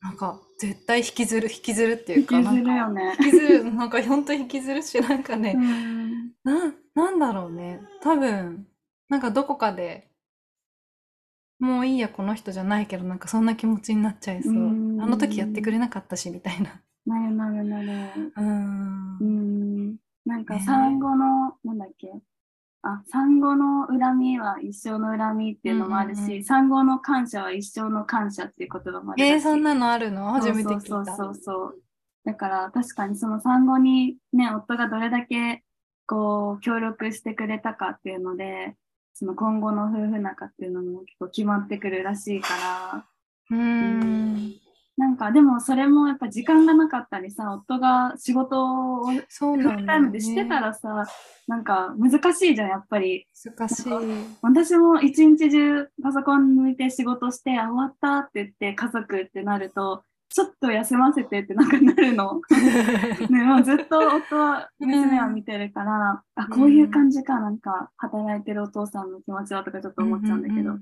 [0.00, 3.12] なんか、絶対引きずる、引きずるっていうか、引きずるよね。
[3.20, 7.80] 引きずる、なんか本当引きずるし、なんかねう、んな、なんだろうね。
[8.00, 8.66] 多分、
[9.08, 10.08] なんかどこかで、
[11.60, 14.52] もういいや、この人じゃないけど、なんかそんな気持ちになっちゃいそう。
[14.54, 16.80] うんあの時やってくれなかったし、みたいな。
[17.06, 18.32] なるなるなる。
[18.36, 19.24] うーんう。
[19.24, 19.51] ん。
[20.24, 22.12] なんかね産後の、なんだっけ？
[22.82, 30.32] あ、産後の恨みは一生の恨みっていうのもあるし、うんうんうん産後の感謝は一生の感謝っていう言葉もあるらしいえー、そんなのあるの？
[30.32, 30.86] 初めて聞いた。
[30.86, 31.78] そうそうそうそう。
[32.24, 35.62] だから確かにその産後にね、夫がどれだけ
[36.06, 38.74] こう協力してくれたかっていうので、
[39.14, 42.48] その今後の夫婦仲っていうのも結構決まってくるらしいか
[42.90, 43.04] ら、
[43.50, 44.54] うーん。
[44.96, 50.66] なんかでもそれもやっぱ時間がなかったりさ、夫が仕事をフルタイムでしてたね。
[50.66, 51.06] らさ、
[51.48, 53.26] なんか難しいじゃん、やっぱり。
[53.44, 53.92] 難しい。
[54.42, 62.40] 私も一日中パソコン抜いて仕事して、あ、終わったって言って家族ってなると、ちょっと休ませてってなんかなるの。
[63.30, 70.78] ね、もうずっと夫は娘は見てるから、あ、こういう感じか、なんか働いてるお父さんの気持ちはとかちょっと思っちゃうんだけど。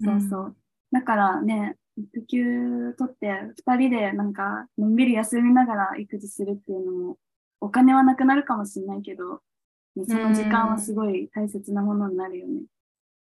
[0.00, 0.56] そうそう。
[0.92, 3.26] だからね、育休取って
[3.66, 7.18] 2人でなんかのんびり休みながら育児するっていうのも、
[7.60, 9.40] お金はなくなるかもしれないけど、
[9.96, 12.62] ねその時間はすごい大切なものになるよね。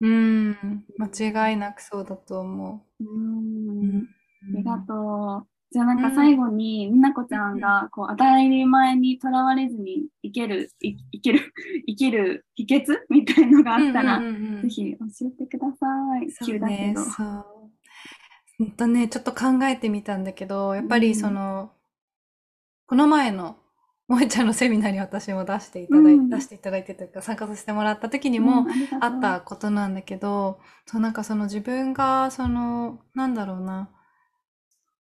[0.01, 0.49] うん。
[0.49, 0.85] うん。
[0.99, 3.07] 間違いなくそうだと思うー。
[3.07, 4.09] うんん。
[4.55, 5.49] ありがとう。
[5.71, 11.53] じゃあなんか最後に、みなこちゃんがこう当たり前にとらわれずに生ける、い生ける、
[11.89, 15.87] 生きる 秘訣みたいのがあったら、ぜひ教えてくださ
[16.23, 16.29] い。
[16.47, 17.03] 急だけね、ど。
[17.03, 17.54] そう。
[18.59, 21.73] ほんとね、ちょっと考えてみたんだけど、やっぱりその、
[22.87, 23.57] この前の、
[24.09, 26.29] 萌えちゃんのセミナーに私も出していただい、うん。
[26.29, 28.67] 出していただいてというか、参加させてもらった時にも
[29.01, 33.89] あったことなんだけど、そうなんかその自分が、その、なんだろうな、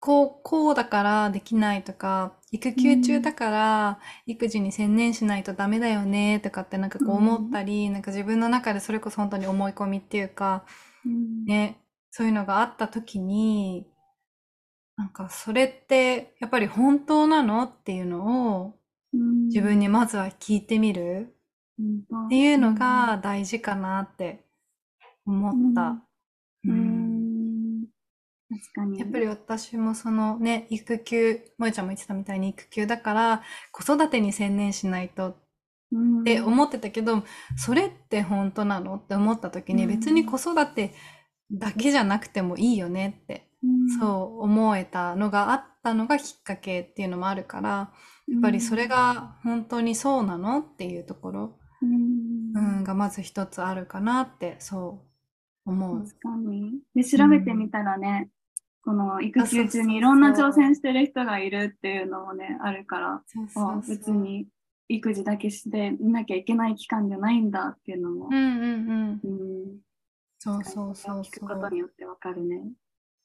[0.00, 10.64] こう、こうだからできないとか、育休中だから育児に専念しないとダメだよねとかってなんかこう思ったり、なんか自分の中でそれこそ本当に思い込みっていうか、
[11.04, 11.44] うん。
[11.46, 11.78] ね、
[12.12, 13.86] そういうのがあった時に、
[14.96, 18.78] なんかそれってやっぱり本当なのっていうのを
[19.12, 19.54] うん。
[19.54, 21.36] 自分にまずは聞いてみる
[21.78, 24.44] うんっていうのが大事かなって
[25.26, 26.02] 思った。
[26.64, 26.74] ううん。
[26.74, 27.84] ん。
[28.50, 28.98] 確かに。
[28.98, 33.42] やっぱり私もそのね、育休、萌ちゃんも言ってたみたいに育休だから
[33.72, 35.30] 子育てに専念しないと
[35.92, 36.20] うん。
[36.20, 37.24] って思ってたけど、
[37.56, 39.88] それって本当なのって思った時にうん。
[39.88, 40.94] 別に子育て
[41.52, 43.98] だけじゃなくてもいいよねって、うん。
[43.98, 47.92] そう思えたのがあったのがきっかけっていうのもあるから、
[48.28, 52.52] やっぱりそれが本当にそうなのっていうところ、うん。
[52.54, 55.02] うん、がまず一つあるかなってそ
[55.66, 56.04] う思う。
[56.04, 56.80] 確かに。
[56.94, 58.30] で、調べてみたらね、
[58.82, 63.22] この育休中にいろんな挑戦してる人がいるっていうのもね、あるから、
[63.86, 64.46] 別に
[64.88, 69.20] 育児だけしていなきゃいけない期間じゃないんだっていうのも、うんうんうん。
[69.22, 69.78] うん、
[70.42, 71.68] そうそうそう聞くこと。
[71.68, 72.72] によってわかるね。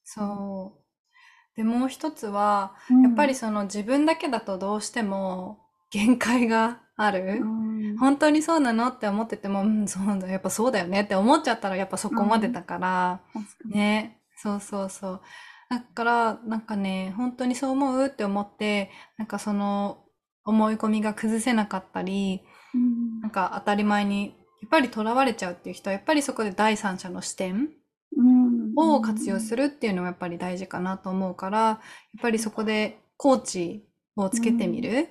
[0.04, 1.56] そう。
[1.56, 5.60] で、もう一つは、うんやっぱりその自分だけだとどうしても
[5.90, 7.40] 限界がある。
[7.42, 15.22] うん本当にそうなのって思ってても、うん、そうだ、やっぱそうだよねって思っちゃったらやっぱそこまでだから、確かにね、そうそうそう。
[15.70, 20.04] だから、なんかね、本当にそう思うって思って、なんかその
[20.44, 22.42] 思い込みが崩せなかったり、
[22.74, 24.36] うんなんか当たり前に、
[24.66, 27.70] やっぱり囚われちゃうっていう人は、やっぱりそこで第三者の視点
[28.18, 35.08] うんを活用するっていうのがやっぱり大事かなと思うから、やっぱりそこでコーチをつけてみる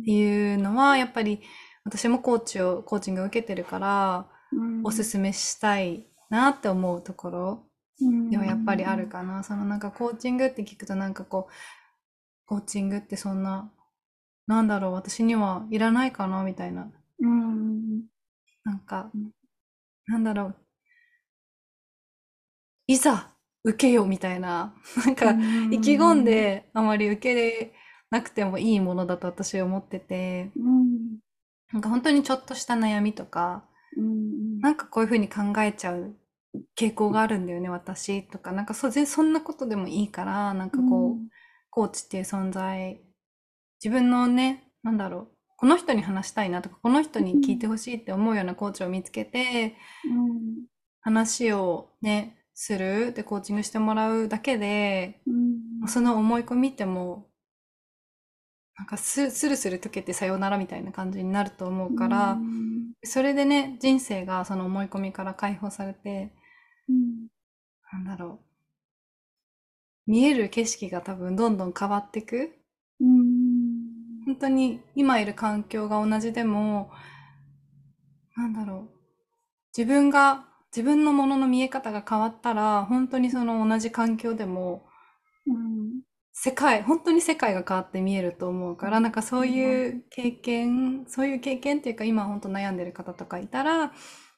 [0.00, 1.40] っていうのは、やっぱり
[1.84, 7.66] 私もコーチを、コーチングを受けてるから、うんおすすめしたいなって思うところ
[8.00, 9.42] うんではやっぱりあるかな。
[9.42, 11.52] そのなんかコーチングって聞くとなんかこう、
[12.46, 13.70] コーチングってそんな、
[14.46, 16.90] なんだろう、私にはいらないかなみたいな。
[17.20, 18.04] うん
[18.66, 19.30] なんかうん、
[20.08, 20.56] なんだろう。
[22.88, 23.32] いざ
[23.64, 24.74] 受けよみたいな。
[25.04, 25.32] なんか、
[25.72, 27.72] 意気込んであまり受けれ
[28.10, 31.18] なくてもいいものだと私は思ってて、うん。
[31.72, 33.64] なんか本当にちょっとした悩みとか、
[33.96, 36.14] うんなんかこういうふうに考えちゃう
[36.78, 41.16] 傾向があるんだよね、私とか、なんかそそんなことでもいいから、なんかこう、
[41.70, 43.00] コーチっていう存在、
[43.84, 50.66] 自分のね、なんだろう、この人に話したいなとか、この人に聞いてほしいって思うようなコーチを見つけて、うん。
[51.00, 55.88] 話をね、する、で、コーチングしてもらうだけで、うん。
[55.88, 57.36] その思い込みってもう、
[58.78, 62.92] なんかススルスル溶けてさようならみたいな感じになると思うから、うん。
[63.02, 66.32] それでね、人生がその思い込みから解放されて、
[66.88, 67.28] うん。
[67.92, 68.40] なんだろ
[70.06, 70.10] う。
[70.10, 72.58] 見える景色が多分どんどん変わっていく。
[74.26, 76.90] うん本当に今いる環境が同じでも、
[78.36, 78.96] なんだろう。
[79.76, 84.86] 自分が、自分のものの見え方が変わったら、本当にその同じ環境でも、
[85.46, 86.02] うん。
[86.32, 93.92] 世界、本当に世界が変わって見えると思うから、なんかそういう経験、そういう経験っていうか今本当悩んでる方とかいたら、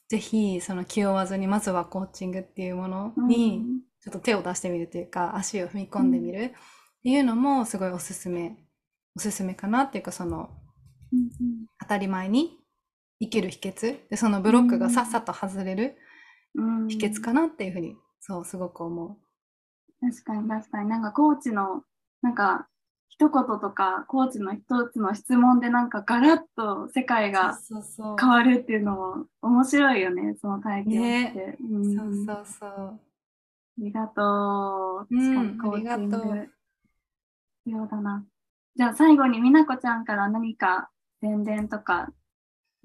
[0.09, 3.67] ぜひその気負わずにまずはコーチングっていうものに
[4.03, 8.57] ちょっと手を出してみるというか、足を踏み込んでみるっていうのもすごいおすすめ、
[9.19, 10.49] おすすめかなっていうかその
[11.13, 11.29] うん
[11.81, 12.57] 当たり前に
[13.21, 15.97] 生きる秘訣で、そのブロックがさっさと外れる
[16.55, 19.19] うん秘訣かなっていうふうに、そう、すごく思
[20.01, 21.83] 確かに確かになんかコーチの
[22.23, 22.69] なんか
[23.09, 27.33] 一言とかコーチの一つの質問でなんかガラッと世界う。
[27.33, 27.59] が。
[28.21, 32.71] 変わるっていうのも面白いよねその体験をして、うんそうそうそう。
[32.71, 32.99] あ
[33.79, 35.13] りがとう。
[35.13, 36.49] うん確かにコーチングありがとう
[37.65, 38.25] 必要だな。
[38.79, 40.89] じゃあ最後にみなこちゃんから何か
[41.21, 42.11] 宣伝とか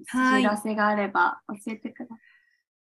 [0.08, 2.08] はい知らせがあれば教えてくだ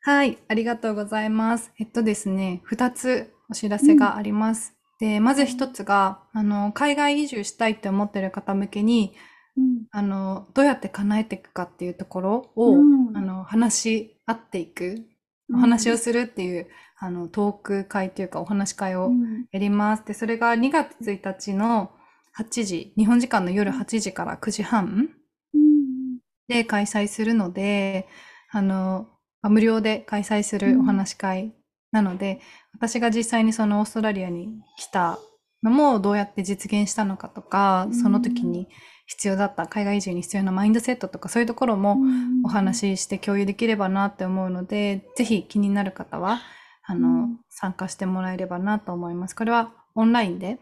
[0.03, 0.27] さい。
[0.27, 1.71] はい、ありがとうございます。
[1.79, 4.75] えっとですね、2つお知らせがあります。
[4.99, 9.13] で、まず1つが、あの、海外移住したいって思ってる方向けに、
[9.55, 15.07] うんあの、どうやって叶えていくかっていうところを、うんあの、話し合っていく、
[15.53, 16.67] お話をするっていう、
[16.99, 20.05] あの、トーク会というかお話し会をうんやります。
[20.05, 21.91] で、それが2月1日の
[22.39, 25.09] 8時、日本時間の夜8時から9時半
[25.53, 28.07] うんで開催するので、
[28.51, 29.07] あの、
[29.41, 31.53] まあ無料で開催するお話し会
[31.91, 32.39] なので、
[32.73, 35.19] 私が実際にそのオーストラリアに来た
[35.63, 38.67] のもどうやって実現したのかとか、うんその時に
[39.07, 42.45] 必要だった海外移住に必要なマインドセットとかそういうところもうん。
[42.45, 46.41] お話しして共有できればなって思うので、ぜひ気になる方は、
[46.85, 47.39] あの、うん。
[47.49, 49.35] 参加してもらえればなと思います。
[49.35, 50.59] これはオンラインで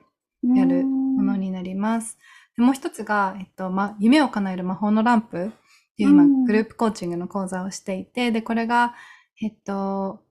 [0.56, 2.18] やるうんものになります。
[2.58, 5.50] でもう一つが、えっと、ま、夢を叶える魔法のランプっ
[5.98, 8.94] ていう今、うんグループコーチングの講座をしていて、で、これが、
[9.42, 10.22] えっと、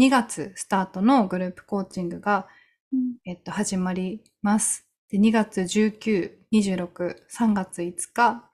[0.00, 2.48] 2月スタートのグループコーチングが、
[2.92, 4.86] うんえっと、始まります。
[5.10, 8.44] で、2月19、26、3月5日、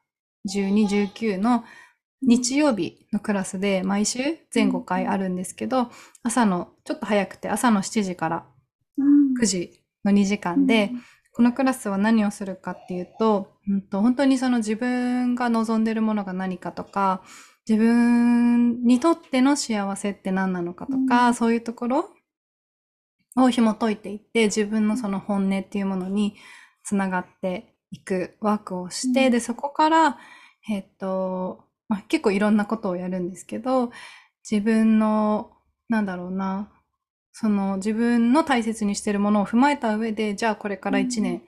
[0.49, 1.64] 12、19の
[2.22, 4.18] 日曜日のクラスで毎週
[4.51, 5.91] 全5回あるんですけど、
[6.22, 8.47] 朝の、ちょっと早くて朝の7時から
[8.99, 10.91] うん9時の2時間で、
[11.37, 17.22] このクラスは何をするかっていうと、うんと本当にその自分が望んでるものが何かとか、
[17.68, 21.34] 自分にとっての幸せって何なのかとか、うん。
[21.34, 22.11] そういうところ
[23.37, 26.37] を紐解いていって、自分のその本音っていうものに
[26.82, 29.32] つながっていくワークをして、うん。
[29.32, 30.18] で、そこから、
[30.70, 33.91] えっと、まあ、結構いろんなことをやるんですけど、
[34.51, 35.53] 自分の、
[35.91, 36.72] なんだろうな、
[37.39, 41.43] その自分の大切にしているものを踏まえた上で、じゃあこれから1う年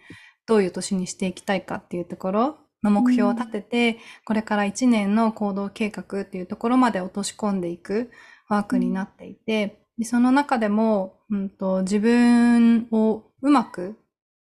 [0.46, 8.10] どういう年にしていきたいかっていうところの目標を立てて、これから1年の行動計画っていうところまで落とし込んでいく
[8.50, 13.96] ワークになっていて、でその中でも、うんと、自分をうまく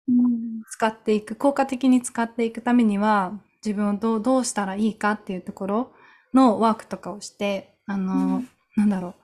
[0.08, 0.62] うん。
[0.70, 3.32] 使っていく、効果的に使っていくためには、
[3.64, 5.92] 自分をどうどうしたらいいかっていうところ
[6.34, 8.48] のワークとかをして、あの、うん。
[8.76, 9.14] なんだろう、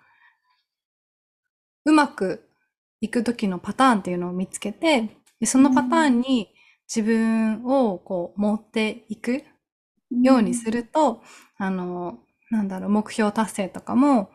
[1.89, 2.49] うまく
[3.01, 5.11] いく時のパターンっていうのを見つけて、
[5.41, 6.49] でそのパターンに
[6.95, 9.45] 自分をこう持っていく
[10.11, 11.23] ようにすると、
[11.57, 12.19] あの、
[12.51, 14.31] なんだろう、目標達成とかも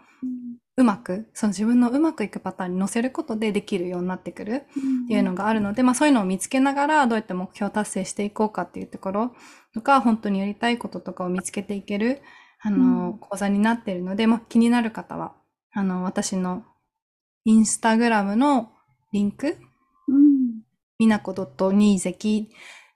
[0.76, 4.64] うまく、その自分のうまくいくパターンに乗せることでできるようになってくる。
[5.06, 9.36] っていうのがあるので、まあそういうのを見つけながらどうやって目標達成していこうかっていうところ
[9.74, 12.22] とか、本当にやりたいこととかを見つけていける、
[12.60, 15.36] あの、うん講座になっているので、まあ気になる方は、
[15.74, 16.66] あの、私の
[17.46, 18.72] インスタグラムの
[19.12, 19.58] リンク、
[20.08, 20.44] うん
[21.00, 22.48] みなこ .20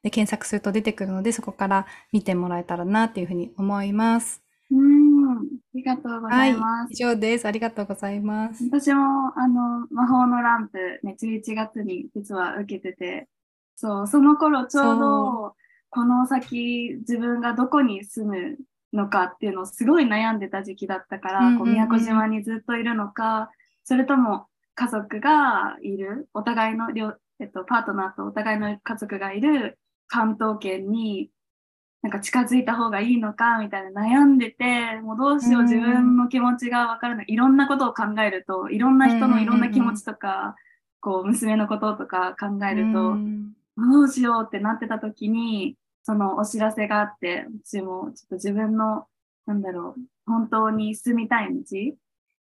[0.04, 4.42] で検索すると出てくるので、そこから見てもらえたらなっていうふうに思います。
[4.72, 5.42] うん、あ
[5.74, 6.94] りがとうござはいいます。
[6.94, 7.46] 以上です。
[7.46, 8.64] ありがとうございます。
[8.66, 13.28] 私も、あの、魔法のランプ、ね、11月に実は受けてて、
[13.76, 15.56] そう、その頃ちょうそど、
[15.90, 18.58] この先、自分がどこに住む
[18.94, 23.50] のかっていうのをすごい悩んでた時期だったから、こう宮古島にずっといるのか、
[23.88, 31.30] それとも家族がいる、お互いの両、えっと、パートナーとお互いの家族がいる関東圏に
[32.02, 35.68] なんか近づいた方がいいのかみたいな悩んでて、もうどうしよううん。
[35.68, 37.26] 自分の気持ちがわからない。
[37.30, 40.58] いろんなことを考えると、いろんな人のいろんな気持ちとか、
[41.00, 43.54] こう娘のこととか考えると、うん。
[43.78, 49.08] どうしようってなってた時に、そのお知らせがあって、私もちょっと自分の、
[49.46, 51.62] なんだろう、本当に進みたい道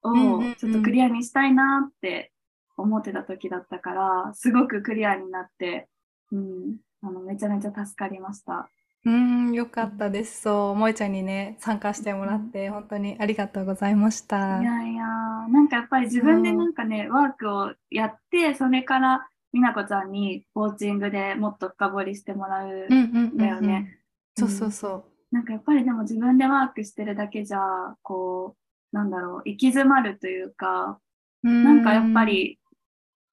[0.05, 2.32] をちょっとクリアにしたいなって
[2.76, 5.88] 思ってた時だったから、すごくクリアになって、
[6.32, 8.68] うん、あのめちゃめちゃ助かりました。
[9.07, 10.42] うーん、よかったです。
[10.42, 14.61] そう、萌ちゃんにね、参加してもらって、本当にありがとうございました。
[14.62, 24.00] いやいやー、なんかやっぱり自分でなんかね、ワークをやって、それから美奈子ちゃんにコーチングでもっと深掘りしてもらうんだよね。
[24.36, 25.05] そうそうそう。
[25.30, 27.61] なんかやっぱりでも自分でワークしてるだけじゃ、
[28.02, 28.63] こう、
[28.95, 31.01] なんだろう、行き詰まるというか、
[31.42, 32.61] ななんかやっぱ、り、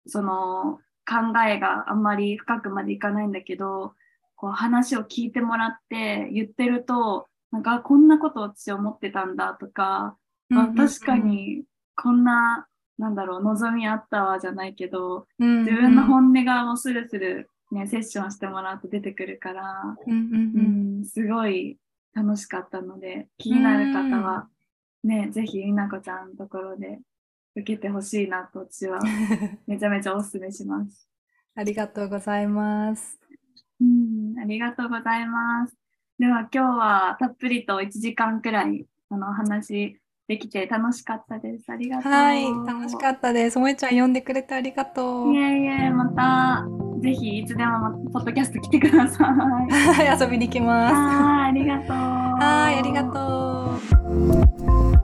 [0.07, 3.93] その考えがあんまり深くまでいかないんだけど、
[4.36, 10.18] こう話を聞いてもらって言ってると、なんかあこんなことを私思ってたんだとか、
[10.51, 11.64] あ確かに
[11.95, 21.78] こんな、なんだろう、望みあったわじゃないけど、自自分の本音がもうスルスルね、セッションしてもらうと出てくるから、うん、すごい
[22.14, 24.47] 楽しかったので、気になる方は、
[25.04, 26.99] ね、ぜひ、みなこちゃんのところで
[27.56, 28.99] 受けてほしいなと、私は
[29.68, 31.08] めちゃめちゃお勧めします。
[31.56, 33.20] ありがとうございます。
[33.82, 35.76] うん、ありがとうございます。
[36.20, 39.97] では、今日はたっぷりと1時間くらい、あの、お話
[40.28, 41.70] できて楽しかったです。
[41.72, 42.12] ありがとう。
[42.12, 43.60] はい、楽しかったです。
[43.60, 45.38] 萌ちゃん呼んでくれてありがとうい。
[45.38, 46.66] えいえ、また、
[47.02, 49.28] ぜひ、いつでもま、ポッドキャスト来てください。
[49.28, 50.95] はい、遊びに行きます。
[50.95, 51.88] はい、ありがとう。
[51.88, 54.01] はい、ありがとう。
[54.12, 55.01] Música